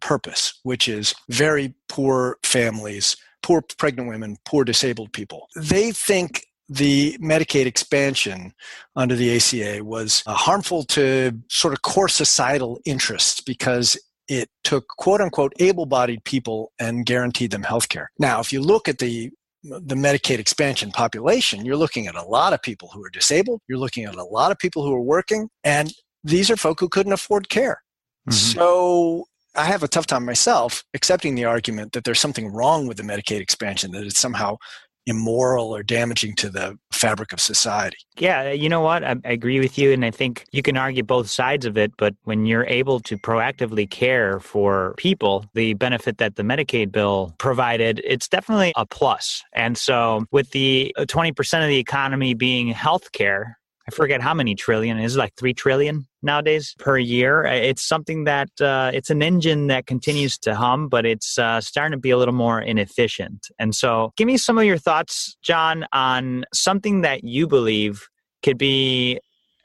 purpose, 0.00 0.58
which 0.62 0.88
is 0.88 1.14
very 1.28 1.74
poor 1.88 2.38
families, 2.42 3.16
poor 3.42 3.62
pregnant 3.78 4.08
women, 4.08 4.36
poor 4.44 4.64
disabled 4.64 5.12
people. 5.12 5.48
They 5.56 5.92
think 5.92 6.46
the 6.68 7.16
Medicaid 7.18 7.66
expansion 7.66 8.52
under 8.94 9.14
the 9.14 9.36
ACA 9.36 9.84
was 9.84 10.22
uh, 10.26 10.34
harmful 10.34 10.84
to 10.84 11.32
sort 11.48 11.72
of 11.72 11.82
core 11.82 12.08
societal 12.08 12.80
interests 12.84 13.40
because 13.40 13.98
it 14.28 14.50
took 14.62 14.86
quote 14.88 15.22
unquote 15.22 15.54
able 15.58 15.86
bodied 15.86 16.22
people 16.24 16.72
and 16.78 17.06
guaranteed 17.06 17.50
them 17.50 17.62
health 17.62 17.88
care. 17.88 18.10
Now, 18.18 18.40
if 18.40 18.52
you 18.52 18.60
look 18.60 18.86
at 18.88 18.98
the 18.98 19.30
the 19.62 19.94
Medicaid 19.94 20.38
expansion 20.38 20.90
population, 20.90 21.64
you're 21.64 21.76
looking 21.76 22.06
at 22.06 22.14
a 22.14 22.22
lot 22.22 22.52
of 22.52 22.62
people 22.62 22.90
who 22.92 23.04
are 23.04 23.10
disabled, 23.10 23.60
you're 23.68 23.78
looking 23.78 24.04
at 24.04 24.14
a 24.14 24.24
lot 24.24 24.52
of 24.52 24.58
people 24.58 24.84
who 24.84 24.94
are 24.94 25.00
working, 25.00 25.48
and 25.64 25.92
these 26.24 26.50
are 26.50 26.56
folk 26.56 26.80
who 26.80 26.88
couldn't 26.88 27.12
afford 27.12 27.48
care. 27.48 27.82
Mm-hmm. 28.28 28.32
So 28.32 29.24
I 29.54 29.64
have 29.64 29.82
a 29.82 29.88
tough 29.88 30.06
time 30.06 30.24
myself 30.24 30.84
accepting 30.94 31.34
the 31.34 31.44
argument 31.44 31.92
that 31.92 32.04
there's 32.04 32.20
something 32.20 32.52
wrong 32.52 32.86
with 32.86 32.96
the 32.96 33.02
Medicaid 33.02 33.40
expansion, 33.40 33.90
that 33.92 34.04
it's 34.04 34.20
somehow 34.20 34.56
immoral 35.08 35.74
or 35.74 35.82
damaging 35.82 36.34
to 36.36 36.50
the 36.50 36.78
fabric 36.92 37.32
of 37.32 37.40
society. 37.40 37.96
Yeah, 38.18 38.50
you 38.50 38.68
know 38.68 38.80
what? 38.80 39.04
I, 39.04 39.16
I, 39.24 39.30
agree 39.30 39.60
with 39.60 39.78
you. 39.78 39.92
And 39.92 40.04
I 40.04 40.10
think 40.10 40.44
you 40.52 40.62
can 40.62 40.76
argue 40.76 41.02
both 41.02 41.30
sides 41.30 41.64
of 41.64 41.78
it. 41.78 41.92
But 41.96 42.14
when 42.24 42.44
you're 42.44 42.66
able 42.66 43.00
to 43.00 43.16
proactively 43.16 43.88
care 43.88 44.40
for 44.40 44.94
people, 44.98 45.46
the 45.54 45.74
benefit 45.74 46.18
that 46.18 46.36
the 46.36 46.42
Medicaid 46.42 46.90
bill 46.92 47.34
provided, 47.38 48.02
it's 48.04 48.28
definitely 48.28 48.72
a 48.76 48.84
plus. 48.84 49.42
And 49.52 49.78
so 49.78 50.24
with 50.32 50.50
the 50.50 50.94
20% 50.98 51.28
uh, 51.38 51.62
of 51.62 51.68
the 51.68 51.78
economy 51.78 52.34
being 52.34 52.74
healthcare, 52.74 53.54
I 53.86 53.90
forget 53.90 54.20
how 54.20 54.34
many 54.34 54.54
trillion. 54.54 54.98
Is 54.98 55.16
it 55.16 55.18
like 55.18 55.34
three 55.36 55.54
trillion 55.54 56.06
nowadays 56.22 56.74
per 56.78 56.98
year? 56.98 57.46
Uh, 57.46 57.54
it's 57.54 57.86
something 57.86 58.24
that 58.24 58.48
uh, 58.60 58.90
it's 58.92 59.10
an 59.10 59.22
engine 59.22 59.68
that 59.68 59.86
continues 59.86 60.38
to 60.38 60.54
hum, 60.54 60.88
but 60.88 61.06
it's 61.06 61.38
uh, 61.38 61.60
starting 61.60 61.92
to 61.92 62.00
be 62.00 62.10
a 62.10 62.16
little 62.16 62.34
more 62.34 62.60
inefficient. 62.60 63.46
And 63.58 63.74
so, 63.74 64.12
give 64.16 64.26
me 64.26 64.36
some 64.36 64.58
of 64.58 64.64
your 64.64 64.78
thoughts, 64.78 65.36
Jon, 65.42 65.86
on 65.92 66.44
something 66.52 67.02
that 67.02 67.24
you 67.24 67.46
believe 67.46 68.08
could 68.42 68.58
be 68.58 69.20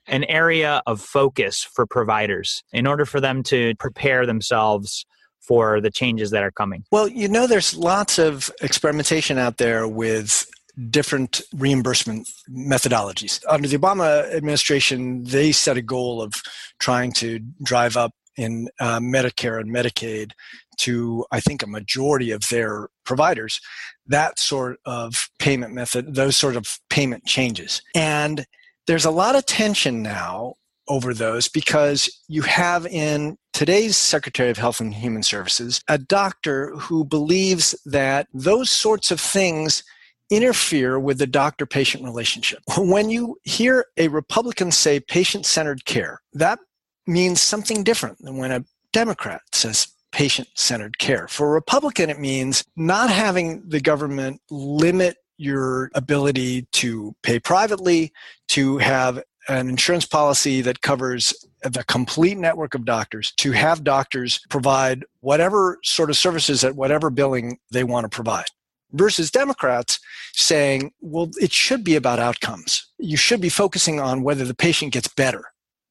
an 0.07 0.23
area 0.25 0.81
of 0.85 0.99
focus 0.99 1.63
for 1.73 1.85
providers 1.85 2.63
in 2.73 2.87
order 2.87 3.05
for 3.05 3.21
them 3.21 3.41
to 3.43 3.73
prepare 3.75 4.25
themselves 4.25 5.05
for 5.39 5.81
the 5.81 5.91
changes 5.91 6.31
that 6.31 6.43
are 6.43 6.51
coming? 6.51 6.83
Well, 6.91 7.07
you 7.07 7.27
know, 7.27 7.47
there's 7.47 7.75
lots 7.75 8.17
of 8.17 8.49
experimentation 8.61 9.37
out 9.37 9.57
there 9.57 9.87
with 9.87 10.45
different 10.89 11.41
reimbursement 11.55 12.27
methodologies. 12.49 13.43
Under 13.47 13.67
the 13.67 13.77
Obama 13.77 14.31
administration, 14.33 15.23
they 15.23 15.51
set 15.51 15.77
a 15.77 15.81
goal 15.81 16.21
of 16.21 16.33
trying 16.79 17.11
to 17.13 17.39
drive 17.63 17.95
up 17.95 18.11
in 18.35 18.69
uh, 18.79 18.99
Medicare 18.99 19.59
and 19.59 19.69
Medicaid 19.69 20.31
to, 20.79 21.25
I 21.31 21.39
think, 21.39 21.61
a 21.61 21.67
majority 21.67 22.31
of 22.31 22.49
their 22.49 22.89
providers, 23.05 23.61
that 24.07 24.39
sort 24.39 24.79
of 24.85 25.29
payment 25.39 25.73
method, 25.73 26.15
those 26.15 26.35
sort 26.35 26.55
of 26.55 26.79
payment 26.89 27.25
changes. 27.25 27.81
And 27.93 28.45
there's 28.87 29.05
a 29.05 29.11
lot 29.11 29.35
of 29.35 29.45
tension 29.45 30.01
now 30.01 30.55
over 30.87 31.13
those 31.13 31.47
because 31.47 32.09
you 32.27 32.41
have 32.41 32.85
in 32.87 33.37
today's 33.53 33.95
Secretary 33.95 34.49
of 34.49 34.57
Health 34.57 34.81
and 34.81 34.93
Human 34.93 35.23
Services 35.23 35.81
a 35.87 35.97
doctor 35.97 36.75
who 36.75 37.05
believes 37.05 37.79
that 37.85 38.27
those 38.33 38.69
sorts 38.69 39.11
of 39.11 39.19
things 39.19 39.83
interfere 40.29 40.99
with 40.99 41.17
the 41.17 41.27
doctor 41.27 41.65
patient 41.65 42.03
relationship. 42.03 42.59
When 42.77 43.09
you 43.09 43.37
hear 43.43 43.85
a 43.97 44.07
Republican 44.07 44.71
say 44.71 44.99
patient 44.99 45.45
centered 45.45 45.85
care, 45.85 46.21
that 46.33 46.59
means 47.05 47.41
something 47.41 47.83
different 47.83 48.19
than 48.19 48.37
when 48.37 48.51
a 48.51 48.63
Democrat 48.91 49.41
says 49.51 49.87
patient 50.11 50.47
centered 50.55 50.97
care. 50.99 51.27
For 51.27 51.47
a 51.47 51.51
Republican, 51.51 52.09
it 52.09 52.19
means 52.19 52.63
not 52.75 53.09
having 53.09 53.63
the 53.67 53.81
government 53.81 54.41
limit 54.49 55.17
your 55.37 55.89
ability 55.95 56.67
to 56.71 57.15
pay 57.23 57.39
privately, 57.39 58.13
to 58.49 58.77
have 58.77 59.21
an 59.49 59.67
insurance 59.67 60.05
policy 60.05 60.61
that 60.61 60.81
covers 60.81 61.33
the 61.63 61.83
complete 61.85 62.37
network 62.37 62.75
of 62.75 62.85
doctors, 62.85 63.33
to 63.33 63.51
have 63.51 63.83
doctors 63.83 64.39
provide 64.49 65.03
whatever 65.19 65.79
sort 65.83 66.09
of 66.09 66.15
services 66.15 66.63
at 66.63 66.75
whatever 66.75 67.09
billing 67.09 67.57
they 67.71 67.83
want 67.83 68.05
to 68.05 68.09
provide 68.09 68.45
versus 68.93 69.31
Democrats 69.31 69.99
saying, 70.33 70.91
well, 71.01 71.29
it 71.39 71.51
should 71.51 71.83
be 71.83 71.95
about 71.95 72.19
outcomes. 72.19 72.87
You 72.97 73.17
should 73.17 73.41
be 73.41 73.49
focusing 73.49 73.99
on 73.99 74.23
whether 74.23 74.45
the 74.45 74.55
patient 74.55 74.93
gets 74.93 75.07
better. 75.07 75.45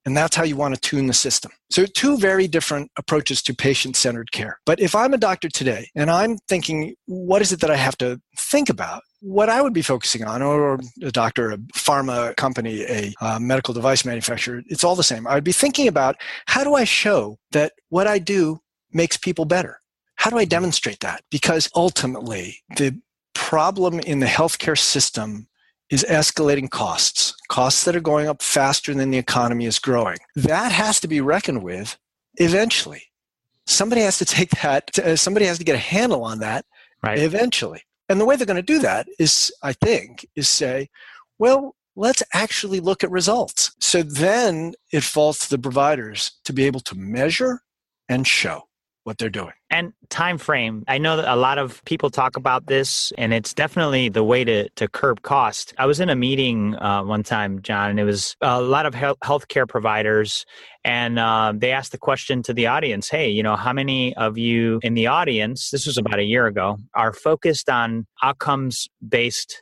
And 0.04 0.16
that's 0.16 0.34
how 0.34 0.42
you 0.42 0.56
want 0.56 0.74
to 0.74 0.80
tune 0.80 1.06
the 1.06 1.14
system. 1.14 1.52
So, 1.70 1.86
two 1.86 2.18
very 2.18 2.48
different 2.48 2.90
approaches 2.98 3.40
to 3.42 3.54
patient 3.54 3.94
centered 3.94 4.32
care. 4.32 4.58
But 4.66 4.80
if 4.80 4.96
I'm 4.96 5.14
a 5.14 5.18
doctor 5.18 5.48
today 5.48 5.88
and 5.94 6.10
I'm 6.10 6.38
thinking, 6.48 6.94
what 7.06 7.40
is 7.40 7.52
it 7.52 7.60
that 7.60 7.70
I 7.70 7.76
have 7.76 7.96
to 7.98 8.20
think 8.36 8.68
about? 8.68 9.02
What 9.20 9.48
I 9.48 9.62
would 9.62 9.72
be 9.72 9.82
focusing 9.82 10.24
on, 10.24 10.42
or 10.42 10.80
a 11.02 11.12
doctor, 11.12 11.52
a 11.52 11.58
pharma 11.76 12.34
company, 12.34 12.82
a 12.82 13.14
uh, 13.20 13.38
medical 13.38 13.72
device 13.72 14.04
manufacturer, 14.04 14.62
it's 14.66 14.82
all 14.82 14.96
the 14.96 15.04
same. 15.04 15.28
I 15.28 15.34
would 15.34 15.44
be 15.44 15.52
thinking 15.52 15.86
about 15.86 16.16
how 16.46 16.64
do 16.64 16.74
I 16.74 16.82
show 16.82 17.38
that 17.52 17.72
what 17.88 18.08
I 18.08 18.18
do 18.18 18.58
makes 18.92 19.16
people 19.16 19.44
better? 19.44 19.81
How 20.22 20.30
do 20.30 20.38
I 20.38 20.44
demonstrate 20.44 21.00
that? 21.00 21.24
Because 21.32 21.68
ultimately, 21.74 22.60
the 22.76 22.96
problem 23.34 23.98
in 23.98 24.20
the 24.20 24.26
healthcare 24.26 24.78
system 24.78 25.48
is 25.90 26.06
escalating 26.08 26.70
costs, 26.70 27.34
costs 27.48 27.82
that 27.82 27.96
are 27.96 28.00
going 28.00 28.28
up 28.28 28.40
faster 28.40 28.94
than 28.94 29.10
the 29.10 29.18
economy 29.18 29.66
is 29.66 29.80
growing. 29.80 30.18
That 30.36 30.70
has 30.70 31.00
to 31.00 31.08
be 31.08 31.20
reckoned 31.20 31.64
with 31.64 31.98
eventually. 32.36 33.02
Somebody 33.66 34.02
has 34.02 34.18
to 34.18 34.24
take 34.24 34.50
that, 34.62 34.96
uh, 34.96 35.16
somebody 35.16 35.46
has 35.46 35.58
to 35.58 35.64
get 35.64 35.74
a 35.74 35.90
handle 35.96 36.22
on 36.22 36.38
that 36.38 36.66
right. 37.02 37.18
eventually. 37.18 37.82
And 38.08 38.20
the 38.20 38.24
way 38.24 38.36
they're 38.36 38.46
going 38.46 38.54
to 38.54 38.62
do 38.62 38.78
that 38.78 39.08
is, 39.18 39.52
I 39.64 39.72
think, 39.72 40.24
is 40.36 40.48
say, 40.48 40.88
well, 41.40 41.74
let's 41.96 42.22
actually 42.32 42.78
look 42.78 43.02
at 43.02 43.10
results. 43.10 43.74
So 43.80 44.04
then 44.04 44.74
it 44.92 45.02
falls 45.02 45.40
to 45.40 45.50
the 45.50 45.58
providers 45.58 46.30
to 46.44 46.52
be 46.52 46.62
able 46.62 46.78
to 46.78 46.94
measure 46.94 47.62
and 48.08 48.24
show. 48.24 48.68
What 49.04 49.18
they're 49.18 49.30
doing. 49.30 49.52
And 49.68 49.92
time 50.10 50.38
frame. 50.38 50.84
I 50.86 50.98
know 50.98 51.16
that 51.16 51.32
a 51.32 51.34
lot 51.34 51.58
of 51.58 51.84
people 51.84 52.08
talk 52.08 52.36
about 52.36 52.66
this, 52.66 53.12
and 53.18 53.34
it's 53.34 53.52
definitely 53.52 54.08
the 54.08 54.22
way 54.22 54.44
to, 54.44 54.68
to 54.70 54.86
curb 54.86 55.22
cost. 55.22 55.74
I 55.76 55.86
was 55.86 55.98
in 55.98 56.08
a 56.08 56.14
meeting 56.14 56.76
uh, 56.76 57.02
one 57.02 57.24
time, 57.24 57.62
Jon, 57.62 57.90
and 57.90 57.98
it 57.98 58.04
was 58.04 58.36
a 58.40 58.62
lot 58.62 58.86
of 58.86 58.94
health 58.94 59.18
healthcare 59.24 59.68
providers, 59.68 60.46
and 60.84 61.18
uh, 61.18 61.52
they 61.56 61.72
asked 61.72 61.90
the 61.90 61.98
question 61.98 62.42
to 62.44 62.54
the 62.54 62.66
audience 62.68 63.08
hey, 63.08 63.28
you 63.28 63.42
know, 63.42 63.56
how 63.56 63.72
many 63.72 64.14
of 64.16 64.38
you 64.38 64.78
in 64.82 64.94
the 64.94 65.08
audience, 65.08 65.70
this 65.70 65.86
was 65.86 65.98
about 65.98 66.20
a 66.20 66.24
year 66.24 66.46
ago, 66.46 66.78
are 66.94 67.12
focused 67.12 67.68
on 67.68 68.06
outcomes 68.22 68.88
based 69.06 69.61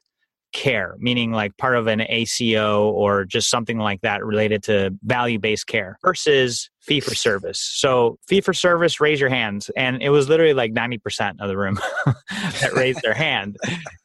care, 0.52 0.97
meaning 0.99 1.33
like 1.33 1.57
part 1.57 1.76
of 1.76 1.87
an 1.87 2.02
ACO 2.02 2.90
or 2.90 3.25
just 3.25 3.50
something 3.50 3.78
like 3.78 4.00
that 4.02 4.25
related 4.25 4.62
to 4.64 4.90
value 5.02 5.38
based 5.38 5.66
care 5.66 5.99
versus 6.02 6.71
fee 6.80 7.00
for 7.00 7.14
service. 7.14 7.61
So, 7.61 8.19
fee 8.26 8.40
for 8.40 8.52
service, 8.52 9.00
raise 9.00 9.21
your 9.21 9.30
hands. 9.30 9.71
And 9.76 10.02
it 10.02 10.11
was 10.11 10.28
literally 10.28 10.54
like 10.54 10.73
90% 10.73 11.40
of 11.40 11.49
the 11.49 11.57
room 11.57 11.78
that 12.07 12.73
raised 12.75 13.02
their 13.02 13.14
hand. 13.14 13.57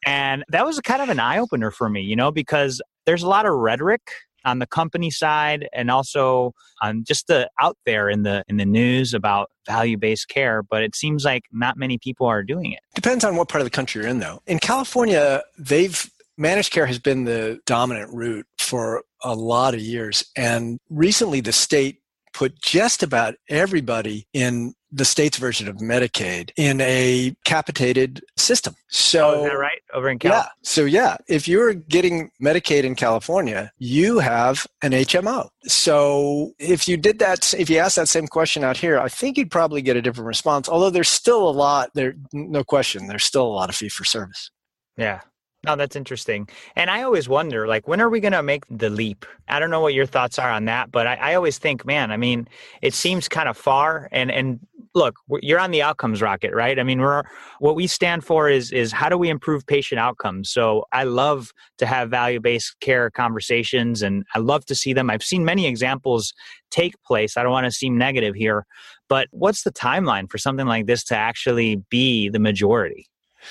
And 0.06 0.44
that 0.48 0.64
was 0.64 0.80
kind 0.80 1.02
of 1.02 1.08
an 1.08 1.20
eye 1.20 1.38
opener 1.38 1.70
for 1.70 1.88
me, 1.88 2.02
you 2.02 2.16
know, 2.16 2.30
because 2.30 2.80
there's 3.06 3.22
a 3.22 3.28
lot 3.28 3.46
of 3.46 3.54
rhetoric 3.54 4.02
on 4.46 4.60
the 4.60 4.66
company 4.66 5.10
side 5.10 5.68
and 5.72 5.90
also 5.90 6.52
on 6.80 7.04
just 7.04 7.26
the 7.26 7.50
out 7.60 7.76
there 7.84 8.08
in 8.08 8.22
the 8.22 8.44
in 8.48 8.56
the 8.56 8.64
news 8.64 9.12
about 9.12 9.50
value-based 9.66 10.28
care 10.28 10.62
but 10.62 10.82
it 10.84 10.94
seems 10.94 11.24
like 11.24 11.42
not 11.52 11.76
many 11.76 11.98
people 11.98 12.26
are 12.26 12.44
doing 12.44 12.70
it 12.72 12.78
depends 12.94 13.24
on 13.24 13.34
what 13.34 13.48
part 13.48 13.60
of 13.60 13.66
the 13.66 13.70
country 13.70 14.00
you're 14.00 14.08
in 14.08 14.20
though 14.20 14.40
in 14.46 14.60
california 14.60 15.42
they've 15.58 16.08
managed 16.36 16.72
care 16.72 16.86
has 16.86 16.98
been 16.98 17.24
the 17.24 17.58
dominant 17.66 18.12
route 18.12 18.46
for 18.58 19.02
a 19.22 19.34
lot 19.34 19.74
of 19.74 19.80
years. 19.80 20.24
And 20.36 20.78
recently, 20.90 21.40
the 21.40 21.52
state 21.52 22.00
put 22.36 22.60
just 22.60 23.02
about 23.02 23.34
everybody 23.48 24.26
in 24.34 24.74
the 24.92 25.04
state's 25.04 25.38
version 25.38 25.68
of 25.68 25.76
Medicaid 25.76 26.50
in 26.56 26.80
a 26.80 27.34
capitated 27.44 28.22
system. 28.36 28.74
So 28.88 29.28
oh, 29.28 29.44
is 29.44 29.50
that 29.50 29.58
right? 29.58 29.80
Over 29.92 30.08
in 30.10 30.18
California? 30.18 30.50
Yeah. 30.54 30.62
So 30.62 30.84
yeah, 30.84 31.16
if 31.28 31.48
you're 31.48 31.74
getting 31.74 32.30
Medicaid 32.42 32.84
in 32.84 32.94
California, 32.94 33.72
you 33.78 34.18
have 34.18 34.66
an 34.82 34.92
HMO. 34.92 35.48
So 35.64 36.52
if 36.58 36.86
you 36.86 36.96
did 36.96 37.18
that, 37.18 37.54
if 37.54 37.68
you 37.68 37.78
asked 37.78 37.96
that 37.96 38.08
same 38.08 38.26
question 38.26 38.64
out 38.64 38.76
here, 38.76 38.98
I 38.98 39.08
think 39.08 39.38
you'd 39.38 39.50
probably 39.50 39.82
get 39.82 39.96
a 39.96 40.02
different 40.02 40.28
response. 40.28 40.68
Although 40.68 40.90
there's 40.90 41.08
still 41.08 41.48
a 41.48 41.50
lot 41.50 41.90
there, 41.94 42.14
no 42.32 42.62
question, 42.62 43.06
there's 43.06 43.24
still 43.24 43.46
a 43.46 43.48
lot 43.48 43.70
of 43.70 43.76
fee 43.76 43.88
for 43.88 44.04
service. 44.04 44.50
Yeah. 44.96 45.20
Oh, 45.66 45.74
that's 45.74 45.96
interesting. 45.96 46.48
And 46.76 46.90
I 46.90 47.02
always 47.02 47.28
wonder, 47.28 47.66
like, 47.66 47.88
when 47.88 48.00
are 48.00 48.08
we 48.08 48.20
going 48.20 48.32
to 48.32 48.42
make 48.42 48.64
the 48.70 48.88
leap? 48.88 49.26
I 49.48 49.58
don't 49.58 49.70
know 49.70 49.80
what 49.80 49.94
your 49.94 50.06
thoughts 50.06 50.38
are 50.38 50.50
on 50.50 50.66
that, 50.66 50.92
but 50.92 51.08
I, 51.08 51.14
I 51.16 51.34
always 51.34 51.58
think, 51.58 51.84
man, 51.84 52.12
I 52.12 52.16
mean, 52.16 52.46
it 52.82 52.94
seems 52.94 53.28
kind 53.28 53.48
of 53.48 53.56
far. 53.56 54.08
And 54.12 54.30
and 54.30 54.60
look, 54.94 55.16
you're 55.42 55.58
on 55.58 55.72
the 55.72 55.82
outcomes 55.82 56.22
rocket, 56.22 56.54
right? 56.54 56.78
I 56.78 56.84
mean, 56.84 57.00
we're 57.00 57.24
what 57.58 57.74
we 57.74 57.88
stand 57.88 58.24
for 58.24 58.48
is 58.48 58.70
is 58.70 58.92
how 58.92 59.08
do 59.08 59.18
we 59.18 59.28
improve 59.28 59.66
patient 59.66 59.98
outcomes? 59.98 60.50
So 60.50 60.84
I 60.92 61.02
love 61.02 61.52
to 61.78 61.86
have 61.86 62.10
value 62.10 62.38
based 62.40 62.78
care 62.80 63.10
conversations, 63.10 64.02
and 64.02 64.24
I 64.36 64.38
love 64.38 64.66
to 64.66 64.74
see 64.76 64.92
them. 64.92 65.10
I've 65.10 65.24
seen 65.24 65.44
many 65.44 65.66
examples 65.66 66.32
take 66.70 66.94
place. 67.02 67.36
I 67.36 67.42
don't 67.42 67.52
want 67.52 67.66
to 67.66 67.72
seem 67.72 67.98
negative 67.98 68.36
here, 68.36 68.66
but 69.08 69.26
what's 69.32 69.64
the 69.64 69.72
timeline 69.72 70.30
for 70.30 70.38
something 70.38 70.66
like 70.66 70.86
this 70.86 71.02
to 71.04 71.16
actually 71.16 71.82
be 71.90 72.28
the 72.28 72.38
majority? 72.38 73.06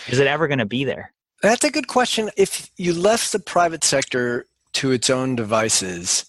Is 0.08 0.20
it 0.20 0.28
ever 0.28 0.48
going 0.48 0.60
to 0.60 0.66
be 0.66 0.86
there? 0.86 1.12
That's 1.42 1.64
a 1.64 1.72
good 1.72 1.88
question. 1.88 2.30
If 2.38 2.70
you 2.78 2.94
left 2.94 3.32
the 3.32 3.40
private 3.40 3.84
sector 3.84 4.46
to 4.74 4.92
its 4.92 5.10
own 5.10 5.36
devices, 5.36 6.26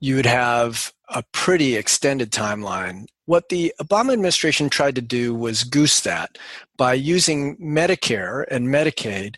you 0.00 0.16
would 0.16 0.26
have 0.26 0.92
a 1.08 1.22
pretty 1.32 1.76
extended 1.76 2.30
timeline. 2.30 3.06
What 3.26 3.48
the 3.48 3.72
Obama 3.80 4.12
administration 4.12 4.70
tried 4.70 4.94
to 4.96 5.02
do 5.02 5.34
was 5.34 5.64
goose 5.64 6.00
that 6.00 6.38
by 6.76 6.94
using 6.94 7.56
Medicare 7.58 8.44
and 8.50 8.68
Medicaid 8.68 9.36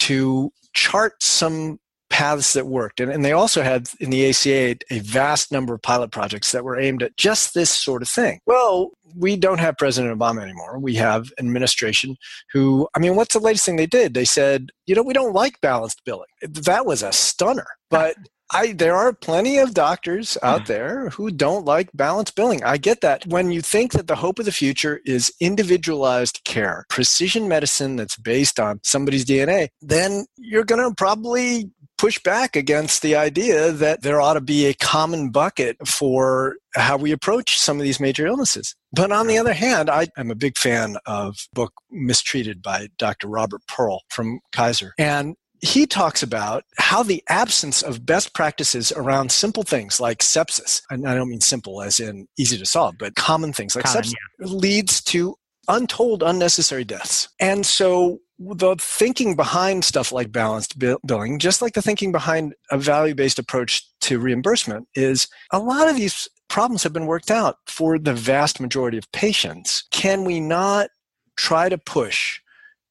to 0.00 0.52
chart 0.72 1.22
some 1.22 1.78
paths 2.14 2.52
that 2.52 2.68
worked. 2.68 3.00
And, 3.00 3.10
and 3.10 3.24
they 3.24 3.32
also 3.32 3.60
had 3.60 3.88
in 3.98 4.10
the 4.10 4.30
ACA 4.30 4.76
a 4.88 5.00
vast 5.00 5.50
number 5.50 5.74
of 5.74 5.82
pilot 5.82 6.12
projects 6.12 6.52
that 6.52 6.62
were 6.62 6.78
aimed 6.78 7.02
at 7.02 7.16
just 7.16 7.54
this 7.54 7.70
sort 7.70 8.02
of 8.02 8.08
thing. 8.08 8.38
Well, 8.46 8.92
we 9.16 9.36
don't 9.36 9.58
have 9.58 9.76
President 9.76 10.16
Obama 10.16 10.42
anymore. 10.42 10.78
We 10.78 10.94
have 10.94 11.32
administration 11.40 12.16
who, 12.52 12.86
I 12.94 13.00
mean, 13.00 13.16
what's 13.16 13.34
the 13.34 13.40
latest 13.40 13.64
thing 13.64 13.74
they 13.74 13.86
did? 13.86 14.14
They 14.14 14.24
said, 14.24 14.70
you 14.86 14.94
know, 14.94 15.02
we 15.02 15.12
don't 15.12 15.34
like 15.34 15.60
balanced 15.60 16.02
billing. 16.04 16.28
That 16.40 16.86
was 16.86 17.02
a 17.02 17.10
stunner. 17.10 17.66
But 17.90 18.14
I, 18.52 18.72
there 18.72 18.94
are 18.94 19.12
plenty 19.12 19.58
of 19.58 19.74
doctors 19.74 20.36
out 20.42 20.62
hmm. 20.62 20.66
there 20.66 21.08
who 21.10 21.30
don't 21.30 21.64
like 21.64 21.90
balanced 21.94 22.36
billing. 22.36 22.62
I 22.62 22.76
get 22.76 23.00
that. 23.00 23.26
When 23.26 23.50
you 23.50 23.60
think 23.60 23.92
that 23.92 24.06
the 24.06 24.14
hope 24.16 24.38
of 24.38 24.44
the 24.44 24.52
future 24.52 25.00
is 25.04 25.32
individualized 25.40 26.40
care, 26.44 26.84
precision 26.88 27.48
medicine 27.48 27.96
that's 27.96 28.16
based 28.16 28.60
on 28.60 28.80
somebody's 28.84 29.24
DNA, 29.24 29.68
then 29.80 30.26
you're 30.36 30.64
going 30.64 30.88
to 30.88 30.94
probably 30.94 31.70
push 31.98 32.18
back 32.20 32.56
against 32.56 33.02
the 33.02 33.16
idea 33.16 33.72
that 33.72 34.02
there 34.02 34.20
ought 34.20 34.34
to 34.34 34.40
be 34.40 34.66
a 34.66 34.74
common 34.74 35.30
bucket 35.30 35.76
for 35.86 36.56
how 36.74 36.96
we 36.96 37.12
approach 37.12 37.58
some 37.58 37.78
of 37.78 37.82
these 37.84 38.00
major 38.00 38.26
illnesses. 38.26 38.74
But 38.92 39.12
on 39.12 39.26
the 39.26 39.38
other 39.38 39.52
hand, 39.52 39.90
I 39.90 40.08
am 40.16 40.30
a 40.30 40.34
big 40.34 40.56
fan 40.58 40.96
of 41.06 41.36
book 41.52 41.72
Mistreated 41.90 42.62
by 42.62 42.88
Dr. 42.98 43.28
Robert 43.28 43.62
Pearl 43.68 44.02
from 44.10 44.40
Kaiser. 44.52 44.92
And 44.98 45.36
he 45.60 45.86
talks 45.86 46.22
about 46.22 46.64
how 46.78 47.02
the 47.02 47.22
absence 47.28 47.80
of 47.80 48.04
best 48.04 48.34
practices 48.34 48.92
around 48.92 49.32
simple 49.32 49.62
things 49.62 49.98
like 49.98 50.18
sepsis, 50.18 50.82
and 50.90 51.08
I 51.08 51.14
don't 51.14 51.30
mean 51.30 51.40
simple 51.40 51.80
as 51.80 52.00
in 52.00 52.26
easy 52.38 52.58
to 52.58 52.66
solve, 52.66 52.96
but 52.98 53.14
common 53.14 53.52
things 53.52 53.74
like 53.74 53.86
common, 53.86 54.02
sepsis, 54.02 54.12
yeah. 54.40 54.46
leads 54.46 55.02
to 55.04 55.36
untold 55.68 56.22
unnecessary 56.22 56.84
deaths. 56.84 57.28
And 57.40 57.64
so 57.64 58.18
the 58.38 58.76
thinking 58.80 59.36
behind 59.36 59.84
stuff 59.84 60.12
like 60.12 60.32
balanced 60.32 60.78
billing, 60.78 61.38
just 61.38 61.62
like 61.62 61.74
the 61.74 61.82
thinking 61.82 62.12
behind 62.12 62.54
a 62.70 62.78
value 62.78 63.14
based 63.14 63.38
approach 63.38 63.84
to 64.02 64.18
reimbursement, 64.18 64.88
is 64.94 65.28
a 65.52 65.58
lot 65.58 65.88
of 65.88 65.96
these 65.96 66.28
problems 66.48 66.82
have 66.82 66.92
been 66.92 67.06
worked 67.06 67.30
out 67.30 67.56
for 67.66 67.98
the 67.98 68.14
vast 68.14 68.60
majority 68.60 68.98
of 68.98 69.10
patients. 69.12 69.84
Can 69.90 70.24
we 70.24 70.40
not 70.40 70.88
try 71.36 71.68
to 71.68 71.78
push 71.78 72.40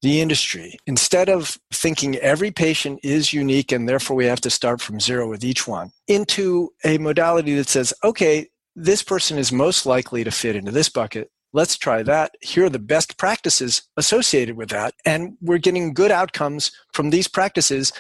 the 0.02 0.20
industry 0.20 0.78
instead 0.86 1.30
of 1.30 1.58
thinking 1.72 2.18
every 2.18 2.52
patient 2.52 3.00
is 3.04 3.32
unique 3.32 3.72
and 3.72 3.88
therefore 3.88 4.18
we 4.18 4.26
have 4.26 4.42
to 4.42 4.50
start 4.50 4.82
from 4.82 5.00
zero 5.00 5.30
with 5.30 5.46
each 5.46 5.66
one 5.66 5.92
into 6.10 6.70
a 6.84 6.98
modality 6.98 7.56
that 7.56 7.70
says, 7.70 7.94
okay, 8.04 8.48
this 8.76 9.02
person 9.02 9.38
is 9.38 9.54
most 9.54 9.86
likely 9.86 10.24
to 10.26 10.32
fit 10.32 10.58
into 10.58 10.72
this 10.72 10.90
bucket 10.90 11.32
let's 11.54 11.78
try 11.78 12.04
that. 12.04 12.36
Here 12.42 12.66
are 12.66 12.70
the 12.70 12.80
best 12.80 13.18
practices 13.18 13.84
associated 13.96 14.58
with 14.58 14.70
that. 14.70 14.94
And 15.06 15.38
we're 15.42 15.60
getting 15.60 15.94
good 15.94 16.12
outcomes 16.12 16.72
from 16.92 17.12
these 17.12 17.28
practices 17.28 17.94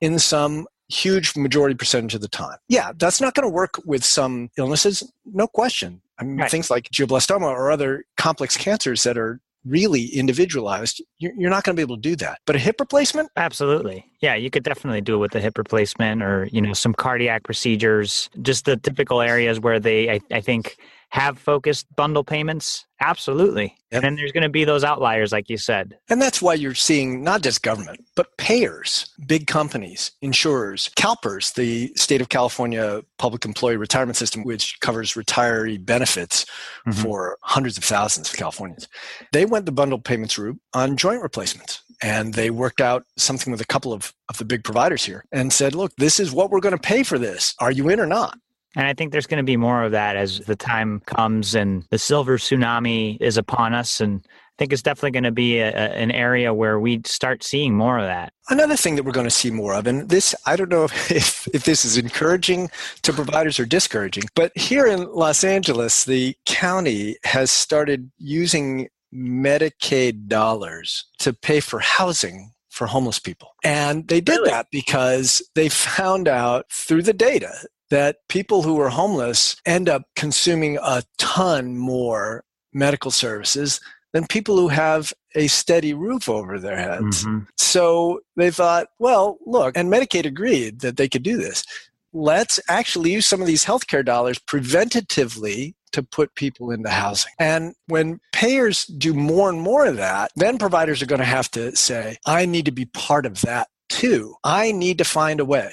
in 0.00 0.18
some 0.18 0.66
huge 0.88 1.36
majority 1.36 1.74
percentage 1.74 2.14
of 2.14 2.20
the 2.20 2.28
time. 2.28 2.56
Yeah, 2.68 2.92
that's 2.96 3.20
not 3.20 3.34
going 3.34 3.46
to 3.46 3.52
work 3.52 3.74
with 3.84 4.04
some 4.04 4.50
illnesses, 4.56 5.02
no 5.26 5.46
question. 5.46 6.00
I 6.18 6.24
mean, 6.24 6.38
right. 6.38 6.50
things 6.50 6.70
like 6.70 6.88
glioblastoma 6.90 7.42
or 7.42 7.70
other 7.70 8.04
complex 8.16 8.56
cancers 8.56 9.02
that 9.02 9.18
are 9.18 9.40
really 9.64 10.06
individualized, 10.06 11.02
you're 11.18 11.50
not 11.50 11.64
going 11.64 11.74
to 11.74 11.78
be 11.78 11.82
able 11.82 11.96
to 11.96 12.02
do 12.02 12.16
that. 12.16 12.40
But 12.46 12.56
a 12.56 12.58
hip 12.58 12.80
replacement? 12.80 13.30
Absolutely. 13.36 14.06
Yeah, 14.20 14.34
you 14.34 14.50
could 14.50 14.62
definitely 14.62 15.00
do 15.00 15.16
it 15.16 15.18
with 15.18 15.34
a 15.34 15.40
hip 15.40 15.58
replacement 15.58 16.22
or, 16.22 16.48
you 16.50 16.60
know, 16.60 16.72
some 16.72 16.94
cardiac 16.94 17.42
procedures, 17.42 18.30
just 18.40 18.64
the 18.64 18.76
typical 18.76 19.20
areas 19.20 19.60
where 19.60 19.78
they, 19.78 20.10
I, 20.10 20.20
I 20.30 20.40
think, 20.40 20.78
have 21.10 21.38
focused 21.38 21.86
bundle 21.96 22.24
payments? 22.24 22.84
Absolutely. 23.00 23.76
Yep. 23.92 24.04
And 24.04 24.18
there's 24.18 24.32
going 24.32 24.42
to 24.42 24.48
be 24.48 24.64
those 24.64 24.84
outliers, 24.84 25.32
like 25.32 25.48
you 25.48 25.56
said. 25.56 25.96
And 26.10 26.20
that's 26.20 26.42
why 26.42 26.54
you're 26.54 26.74
seeing 26.74 27.22
not 27.22 27.42
just 27.42 27.62
government, 27.62 28.04
but 28.16 28.36
payers, 28.36 29.14
big 29.26 29.46
companies, 29.46 30.10
insurers, 30.20 30.90
CalPERS, 30.96 31.54
the 31.54 31.92
state 31.94 32.20
of 32.20 32.28
California 32.28 33.02
public 33.18 33.44
employee 33.44 33.76
retirement 33.76 34.16
system, 34.16 34.42
which 34.42 34.78
covers 34.80 35.14
retiree 35.14 35.84
benefits 35.84 36.44
mm-hmm. 36.86 36.90
for 36.90 37.38
hundreds 37.42 37.78
of 37.78 37.84
thousands 37.84 38.28
of 38.30 38.36
Californians. 38.36 38.88
They 39.32 39.46
went 39.46 39.66
the 39.66 39.72
bundle 39.72 40.00
payments 40.00 40.36
route 40.38 40.60
on 40.74 40.96
joint 40.96 41.22
replacements. 41.22 41.82
And 42.00 42.34
they 42.34 42.50
worked 42.50 42.80
out 42.80 43.02
something 43.16 43.50
with 43.50 43.60
a 43.60 43.66
couple 43.66 43.92
of, 43.92 44.12
of 44.28 44.38
the 44.38 44.44
big 44.44 44.62
providers 44.62 45.04
here 45.04 45.24
and 45.32 45.52
said, 45.52 45.74
look, 45.74 45.92
this 45.96 46.20
is 46.20 46.30
what 46.30 46.48
we're 46.48 46.60
going 46.60 46.76
to 46.76 46.80
pay 46.80 47.02
for 47.02 47.18
this. 47.18 47.56
Are 47.58 47.72
you 47.72 47.88
in 47.88 47.98
or 47.98 48.06
not? 48.06 48.38
And 48.76 48.86
I 48.86 48.94
think 48.94 49.12
there's 49.12 49.26
going 49.26 49.38
to 49.38 49.44
be 49.44 49.56
more 49.56 49.82
of 49.82 49.92
that 49.92 50.16
as 50.16 50.40
the 50.40 50.56
time 50.56 51.00
comes 51.06 51.54
and 51.54 51.84
the 51.90 51.98
silver 51.98 52.38
tsunami 52.38 53.20
is 53.20 53.36
upon 53.36 53.74
us. 53.74 54.00
And 54.00 54.20
I 54.26 54.54
think 54.58 54.72
it's 54.72 54.82
definitely 54.82 55.12
going 55.12 55.24
to 55.24 55.30
be 55.30 55.58
a, 55.58 55.70
an 55.70 56.10
area 56.10 56.52
where 56.52 56.78
we 56.78 57.00
start 57.04 57.42
seeing 57.42 57.74
more 57.74 57.98
of 57.98 58.04
that. 58.04 58.32
Another 58.50 58.76
thing 58.76 58.96
that 58.96 59.04
we're 59.04 59.12
going 59.12 59.26
to 59.26 59.30
see 59.30 59.50
more 59.50 59.74
of, 59.74 59.86
and 59.86 60.08
this, 60.08 60.34
I 60.46 60.56
don't 60.56 60.70
know 60.70 60.84
if, 61.10 61.48
if 61.54 61.64
this 61.64 61.84
is 61.84 61.96
encouraging 61.96 62.70
to 63.02 63.12
providers 63.12 63.58
or 63.58 63.64
discouraging, 63.64 64.24
but 64.34 64.56
here 64.56 64.86
in 64.86 65.10
Los 65.12 65.44
Angeles, 65.44 66.04
the 66.04 66.36
county 66.44 67.16
has 67.24 67.50
started 67.50 68.10
using 68.18 68.88
Medicaid 69.14 70.26
dollars 70.28 71.06
to 71.20 71.32
pay 71.32 71.60
for 71.60 71.80
housing 71.80 72.52
for 72.68 72.86
homeless 72.86 73.18
people. 73.18 73.48
And 73.64 74.06
they 74.08 74.20
did 74.20 74.36
really? 74.36 74.50
that 74.50 74.66
because 74.70 75.42
they 75.54 75.68
found 75.68 76.28
out 76.28 76.66
through 76.70 77.02
the 77.02 77.12
data 77.12 77.66
that 77.90 78.16
people 78.28 78.62
who 78.62 78.80
are 78.80 78.90
homeless 78.90 79.56
end 79.64 79.88
up 79.88 80.02
consuming 80.16 80.78
a 80.82 81.02
ton 81.18 81.76
more 81.76 82.44
medical 82.72 83.10
services 83.10 83.80
than 84.12 84.26
people 84.26 84.56
who 84.56 84.68
have 84.68 85.12
a 85.34 85.46
steady 85.46 85.92
roof 85.92 86.28
over 86.28 86.58
their 86.58 86.76
heads. 86.76 87.24
Mm-hmm. 87.24 87.40
So 87.56 88.20
they 88.36 88.50
thought, 88.50 88.88
well, 88.98 89.38
look, 89.46 89.76
and 89.76 89.92
Medicaid 89.92 90.24
agreed 90.24 90.80
that 90.80 90.96
they 90.96 91.08
could 91.08 91.22
do 91.22 91.36
this. 91.36 91.64
Let's 92.12 92.58
actually 92.68 93.12
use 93.12 93.26
some 93.26 93.40
of 93.40 93.46
these 93.46 93.64
healthcare 93.64 94.04
dollars 94.04 94.38
preventatively 94.38 95.74
to 95.92 96.02
put 96.02 96.34
people 96.34 96.70
into 96.70 96.88
housing. 96.90 97.32
And 97.38 97.74
when 97.86 98.20
payers 98.32 98.84
do 98.86 99.14
more 99.14 99.48
and 99.50 99.60
more 99.60 99.86
of 99.86 99.96
that, 99.96 100.30
then 100.36 100.58
providers 100.58 101.02
are 101.02 101.06
going 101.06 101.20
to 101.20 101.24
have 101.24 101.50
to 101.52 101.74
say, 101.76 102.16
I 102.26 102.46
need 102.46 102.64
to 102.66 102.72
be 102.72 102.86
part 102.86 103.26
of 103.26 103.40
that 103.42 103.68
too. 103.88 104.34
I 104.44 104.72
need 104.72 104.98
to 104.98 105.04
find 105.04 105.40
a 105.40 105.44
way 105.44 105.72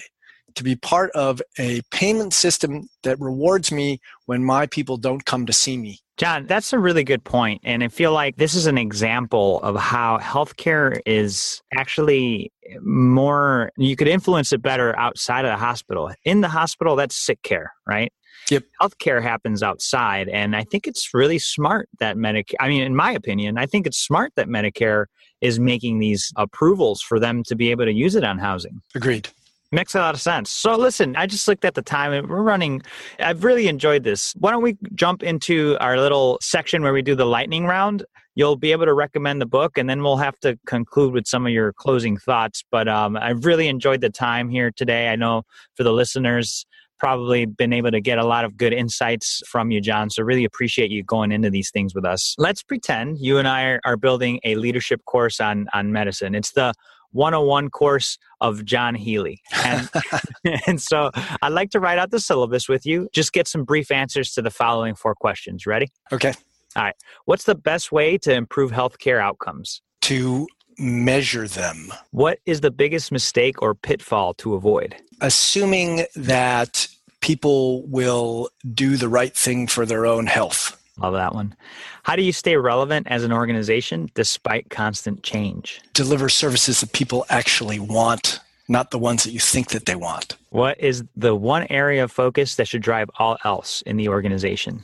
to 0.56 0.64
be 0.64 0.76
part 0.76 1.12
of 1.12 1.42
a 1.60 1.82
payment 1.92 2.34
system 2.34 2.88
that 3.04 3.20
rewards 3.20 3.72
me 3.72 4.00
when 4.26 4.44
my 4.44 4.66
people 4.66 4.98
don't 4.98 5.26
come 5.26 5.46
to 5.46 5.54
see 5.54 5.78
me. 5.78 6.00
Jon, 6.18 6.48
that's 6.48 6.72
a 6.72 6.80
really 6.80 7.04
good 7.04 7.26
point. 7.26 7.62
And 7.66 7.84
I 7.84 7.90
feel 7.90 8.14
like 8.14 8.38
this 8.38 8.56
is 8.56 8.68
an 8.68 8.78
example 8.78 9.62
of 9.64 9.76
how 9.76 10.18
healthcare 10.20 11.02
is 11.06 11.62
actually 11.78 12.54
more, 12.82 13.70
you 13.78 13.98
could 13.98 14.08
influence 14.08 14.54
it 14.54 14.62
better 14.62 14.98
outside 14.98 15.44
of 15.44 15.52
the 15.52 15.58
hospital. 15.58 16.10
In 16.24 16.40
the 16.40 16.48
hospital, 16.48 16.96
that's 16.96 17.18
sick 17.18 17.42
care, 17.44 17.74
right? 17.86 18.14
Yep. 18.50 18.64
Healthcare 18.82 19.22
happens 19.22 19.62
outside. 19.62 20.30
And 20.30 20.56
I 20.56 20.64
think 20.64 20.88
it's 20.88 21.14
really 21.14 21.40
smart 21.40 21.90
that 22.00 22.16
Medicare, 22.16 22.56
I 22.62 22.70
mean, 22.70 22.84
in 22.84 22.96
my 22.96 23.12
opinion, 23.12 23.58
I 23.58 23.66
think 23.66 23.86
it's 23.86 23.98
smart 23.98 24.32
that 24.36 24.48
Medicare 24.48 25.06
is 25.42 25.60
making 25.60 26.00
these 26.00 26.32
approvals 26.38 27.02
for 27.02 27.20
them 27.20 27.44
to 27.44 27.56
be 27.56 27.72
able 27.72 27.86
to 27.86 27.94
use 27.94 28.16
it 28.16 28.24
on 28.24 28.38
housing. 28.38 28.82
Agreed. 28.96 29.28
Makes 29.76 29.94
a 29.94 30.00
lot 30.00 30.16
of 30.16 30.22
sense. 30.22 30.50
So, 30.50 30.78
listen, 30.78 31.18
I 31.18 31.28
just 31.28 31.50
looked 31.50 31.66
at 31.66 31.74
the 31.74 31.82
time 31.82 32.14
and 32.14 32.30
we're 32.30 32.42
running. 32.42 32.82
I've 33.20 33.44
really 33.44 33.68
enjoyed 33.68 34.06
this. 34.06 34.34
Why 34.40 34.52
don't 34.52 34.64
we 34.64 34.78
jump 34.94 35.22
into 35.22 35.76
our 35.82 35.98
little 35.98 36.38
section 36.42 36.82
where 36.82 36.94
we 36.94 37.02
do 37.02 37.14
the 37.14 37.26
lightning 37.26 37.66
round? 37.66 38.06
You'll 38.36 38.56
be 38.56 38.72
able 38.72 38.86
to 38.86 38.94
recommend 38.94 39.42
the 39.42 39.46
book, 39.46 39.78
and 39.78 39.90
then 39.90 40.02
we'll 40.02 40.16
have 40.16 40.40
to 40.40 40.58
conclude 40.66 41.12
with 41.12 41.28
some 41.28 41.46
of 41.46 41.52
your 41.52 41.74
closing 41.74 42.16
thoughts. 42.16 42.64
But 42.72 42.88
um, 42.88 43.18
I've 43.18 43.44
really 43.44 43.68
enjoyed 43.68 44.00
the 44.00 44.10
time 44.10 44.50
here 44.50 44.72
today. 44.72 45.10
I 45.10 45.18
know 45.18 45.44
for 45.76 45.84
the 45.84 45.92
listeners, 45.92 46.66
probably 46.98 47.46
been 47.46 47.74
able 47.74 47.92
to 47.92 48.00
get 48.00 48.18
a 48.18 48.26
lot 48.26 48.46
of 48.46 48.56
good 48.56 48.72
insights 48.72 49.44
from 49.46 49.72
you, 49.72 49.82
Jon. 49.82 50.10
So, 50.10 50.24
really 50.24 50.46
appreciate 50.46 50.90
you 50.90 51.04
going 51.04 51.34
into 51.34 51.50
these 51.50 51.70
things 51.70 51.94
with 51.94 52.06
us. 52.06 52.34
Let's 52.38 52.64
pretend 52.64 53.20
you 53.20 53.40
and 53.40 53.48
I 53.48 53.80
are, 53.84 53.98
building 53.98 54.40
a 54.46 54.56
leadership 54.56 55.04
course 55.04 55.42
on, 55.42 55.68
on 55.74 55.92
medicine. 55.92 56.34
It's 56.34 56.54
the 56.54 56.74
101 57.16 57.70
course 57.70 58.18
of 58.42 58.66
Jon 58.66 58.94
Healey. 58.94 59.42
And, 59.64 59.90
and 60.68 60.82
so 60.82 61.12
I'd 61.42 61.54
like 61.54 61.72
to 61.72 61.80
write 61.80 61.98
out 61.98 62.12
the 62.12 62.20
syllabus 62.20 62.70
with 62.70 62.86
you. 62.86 63.08
Just 63.14 63.34
get 63.34 63.48
some 63.48 63.64
brief 63.64 63.90
answers 63.90 64.34
to 64.34 64.42
the 64.42 64.52
following 64.52 64.96
four 64.96 65.16
questions. 65.16 65.66
Ready? 65.66 65.88
Okay. 66.12 66.34
All 66.76 66.84
right. 66.84 66.96
What's 67.24 67.46
the 67.46 67.56
best 67.56 67.92
way 67.92 68.18
to 68.20 68.34
improve 68.34 68.72
healthcare 68.72 69.22
outcomes? 69.22 69.82
To 70.02 70.48
measure 70.78 71.48
them. 71.48 71.92
What 72.12 72.40
is 72.46 72.62
the 72.62 72.72
biggest 72.72 73.12
mistake 73.12 73.62
or 73.62 73.74
pitfall 73.74 74.34
to 74.36 74.56
avoid? 74.56 74.96
Assuming 75.22 76.06
that 76.16 76.88
people 77.22 77.88
will 77.88 78.50
do 78.74 78.98
the 78.98 79.08
right 79.08 79.36
thing 79.36 79.68
for 79.68 79.86
their 79.86 80.06
own 80.06 80.28
health. 80.28 80.80
Love 80.98 81.14
that 81.14 81.36
one. 81.36 81.56
How 82.04 82.16
do 82.16 82.22
you 82.22 82.32
stay 82.32 82.56
relevant 82.56 83.08
as 83.10 83.24
an 83.24 83.34
organization 83.34 84.10
despite 84.14 84.70
constant 84.70 85.24
change? 85.24 85.82
Deliver 85.94 86.30
services 86.30 86.80
that 86.80 86.94
people 86.94 87.26
actually 87.30 87.80
want, 87.80 88.40
not 88.70 88.92
the 88.92 89.00
ones 89.00 89.24
that 89.24 89.32
you 89.32 89.40
think 89.40 89.70
that 89.70 89.86
they 89.86 89.96
want. 89.96 90.38
What 90.52 90.80
is 90.80 91.04
the 91.16 91.36
one 91.36 91.68
area 91.70 92.04
of 92.04 92.12
focus 92.12 92.56
that 92.56 92.68
should 92.68 92.82
drive 92.82 93.10
all 93.20 93.38
else 93.44 93.82
in 93.82 93.98
the 93.98 94.08
organization? 94.08 94.84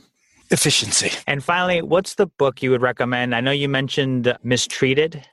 Efficiency. 0.50 1.10
And 1.26 1.42
finally, 1.42 1.80
what's 1.80 2.16
the 2.16 2.26
book 2.26 2.62
you 2.62 2.70
would 2.72 2.82
recommend? 2.82 3.34
I 3.34 3.40
know 3.40 3.52
you 3.52 3.70
mentioned 3.70 4.36
Mistreated 4.44 5.24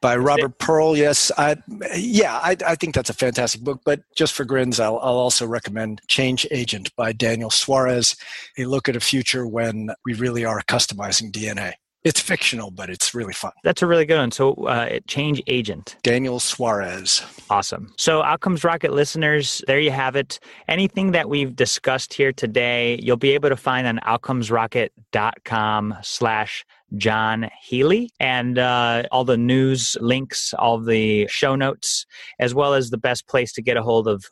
by 0.00 0.16
Robert 0.16 0.58
Pearl. 0.58 0.96
Yes, 0.96 1.30
I, 1.36 1.56
yeah, 1.94 2.38
I, 2.42 2.56
I, 2.66 2.74
think 2.74 2.94
that's 2.94 3.10
a 3.10 3.14
fantastic 3.14 3.62
book. 3.62 3.80
But 3.84 4.00
just 4.14 4.34
for 4.34 4.44
grins, 4.44 4.78
I'll, 4.80 4.98
I'll, 4.98 5.18
also 5.18 5.46
recommend 5.46 6.00
Change 6.06 6.46
Agent 6.50 6.94
by 6.96 7.12
Daniel 7.12 7.50
Suarez. 7.50 8.16
A 8.56 8.64
look 8.64 8.88
at 8.88 8.96
a 8.96 9.00
future 9.00 9.46
when 9.46 9.90
we 10.04 10.14
really 10.14 10.44
are 10.44 10.62
customizing 10.62 11.32
DNA. 11.32 11.72
It's 12.04 12.20
fictional, 12.20 12.70
but 12.70 12.90
it's 12.90 13.12
really 13.12 13.32
fun. 13.32 13.50
That's 13.64 13.82
a 13.82 13.86
really 13.86 14.06
good 14.06 14.18
one. 14.18 14.30
So, 14.30 14.54
uh, 14.66 15.00
Change 15.08 15.42
Agent. 15.48 15.96
Daniel 16.04 16.38
Suarez. 16.38 17.22
Awesome. 17.50 17.92
So, 17.98 18.22
Outcomes 18.22 18.62
Rocket 18.62 18.92
listeners, 18.92 19.62
there 19.66 19.80
you 19.80 19.90
have 19.90 20.14
it. 20.14 20.38
Anything 20.68 21.10
that 21.10 21.28
we've 21.28 21.56
discussed 21.56 22.14
here 22.14 22.32
today, 22.32 23.00
you'll 23.02 23.16
be 23.16 23.32
able 23.32 23.48
to 23.48 23.56
find 23.56 23.86
on 23.86 23.98
outcomesrocket.com 24.06 25.96
slash 26.02 26.64
Jon 26.96 27.50
Healey, 27.62 28.10
and 28.18 28.58
uh, 28.58 29.04
all 29.12 29.24
the 29.24 29.36
news 29.36 29.96
links, 30.00 30.54
all 30.54 30.78
the 30.78 31.26
show 31.28 31.54
notes, 31.54 32.06
as 32.38 32.54
well 32.54 32.74
as 32.74 32.90
the 32.90 32.98
best 32.98 33.26
place 33.28 33.52
to 33.54 33.62
get 33.62 33.76
a 33.76 33.82
hold 33.82 34.08
of 34.08 34.24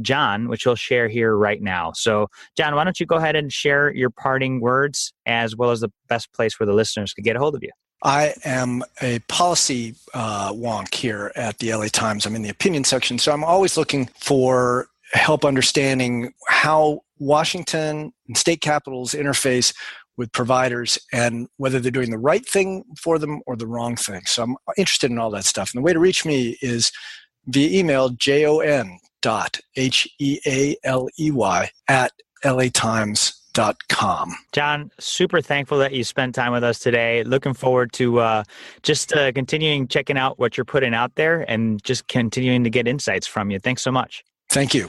Jon, 0.00 0.48
which 0.48 0.62
he'll 0.62 0.76
share 0.76 1.08
here 1.08 1.36
right 1.36 1.60
now. 1.60 1.92
So, 1.92 2.28
Jon, 2.56 2.74
why 2.74 2.84
don't 2.84 2.98
you 2.98 3.06
go 3.06 3.16
ahead 3.16 3.36
and 3.36 3.52
share 3.52 3.92
your 3.92 4.10
parting 4.10 4.60
words 4.60 5.12
as 5.26 5.56
well 5.56 5.70
as 5.70 5.80
the 5.80 5.90
best 6.08 6.32
place 6.32 6.58
where 6.58 6.66
the 6.66 6.72
listeners 6.72 7.12
could 7.12 7.24
get 7.24 7.36
a 7.36 7.38
hold 7.38 7.54
of 7.54 7.62
you? 7.62 7.70
I 8.02 8.34
am 8.44 8.84
a 9.02 9.18
policy 9.20 9.96
uh, 10.14 10.52
wonk 10.52 10.94
here 10.94 11.32
at 11.34 11.58
the 11.58 11.74
LA 11.74 11.88
Times. 11.88 12.26
I'm 12.26 12.36
in 12.36 12.42
the 12.42 12.48
opinion 12.48 12.84
section, 12.84 13.18
so 13.18 13.32
I'm 13.32 13.42
always 13.42 13.76
looking 13.76 14.08
for 14.20 14.88
help 15.12 15.44
understanding 15.44 16.32
how 16.46 17.00
Washington 17.18 18.12
and 18.28 18.36
state 18.36 18.60
capitals 18.60 19.14
interface 19.14 19.74
with 20.18 20.30
providers 20.32 20.98
and 21.12 21.48
whether 21.56 21.80
they're 21.80 21.90
doing 21.90 22.10
the 22.10 22.18
right 22.18 22.46
thing 22.46 22.84
for 23.00 23.18
them 23.18 23.40
or 23.46 23.56
the 23.56 23.66
wrong 23.66 23.96
thing. 23.96 24.20
So 24.26 24.42
I'm 24.42 24.56
interested 24.76 25.10
in 25.10 25.18
all 25.18 25.30
that 25.30 25.44
stuff. 25.44 25.72
And 25.72 25.78
the 25.78 25.82
way 25.82 25.94
to 25.94 26.00
reach 26.00 26.26
me 26.26 26.58
is 26.60 26.92
via 27.46 27.78
email, 27.78 28.10
jon 28.10 28.98
dot 29.20 29.58
h-e-a-l-e-y 29.76 31.70
at 31.88 32.12
latimes.com. 32.44 34.36
Jon, 34.52 34.90
super 35.00 35.40
thankful 35.40 35.78
that 35.78 35.92
you 35.92 36.04
spent 36.04 36.34
time 36.34 36.52
with 36.52 36.62
us 36.62 36.78
today. 36.78 37.24
Looking 37.24 37.54
forward 37.54 37.92
to 37.94 38.20
uh, 38.20 38.44
just 38.82 39.12
uh, 39.12 39.32
continuing 39.32 39.88
checking 39.88 40.18
out 40.18 40.38
what 40.38 40.56
you're 40.56 40.64
putting 40.64 40.94
out 40.94 41.14
there 41.16 41.40
and 41.50 41.82
just 41.82 42.06
continuing 42.08 42.64
to 42.64 42.70
get 42.70 42.86
insights 42.86 43.26
from 43.26 43.50
you. 43.50 43.58
Thanks 43.58 43.82
so 43.82 43.90
much. 43.90 44.24
Thank 44.50 44.74
you. 44.74 44.88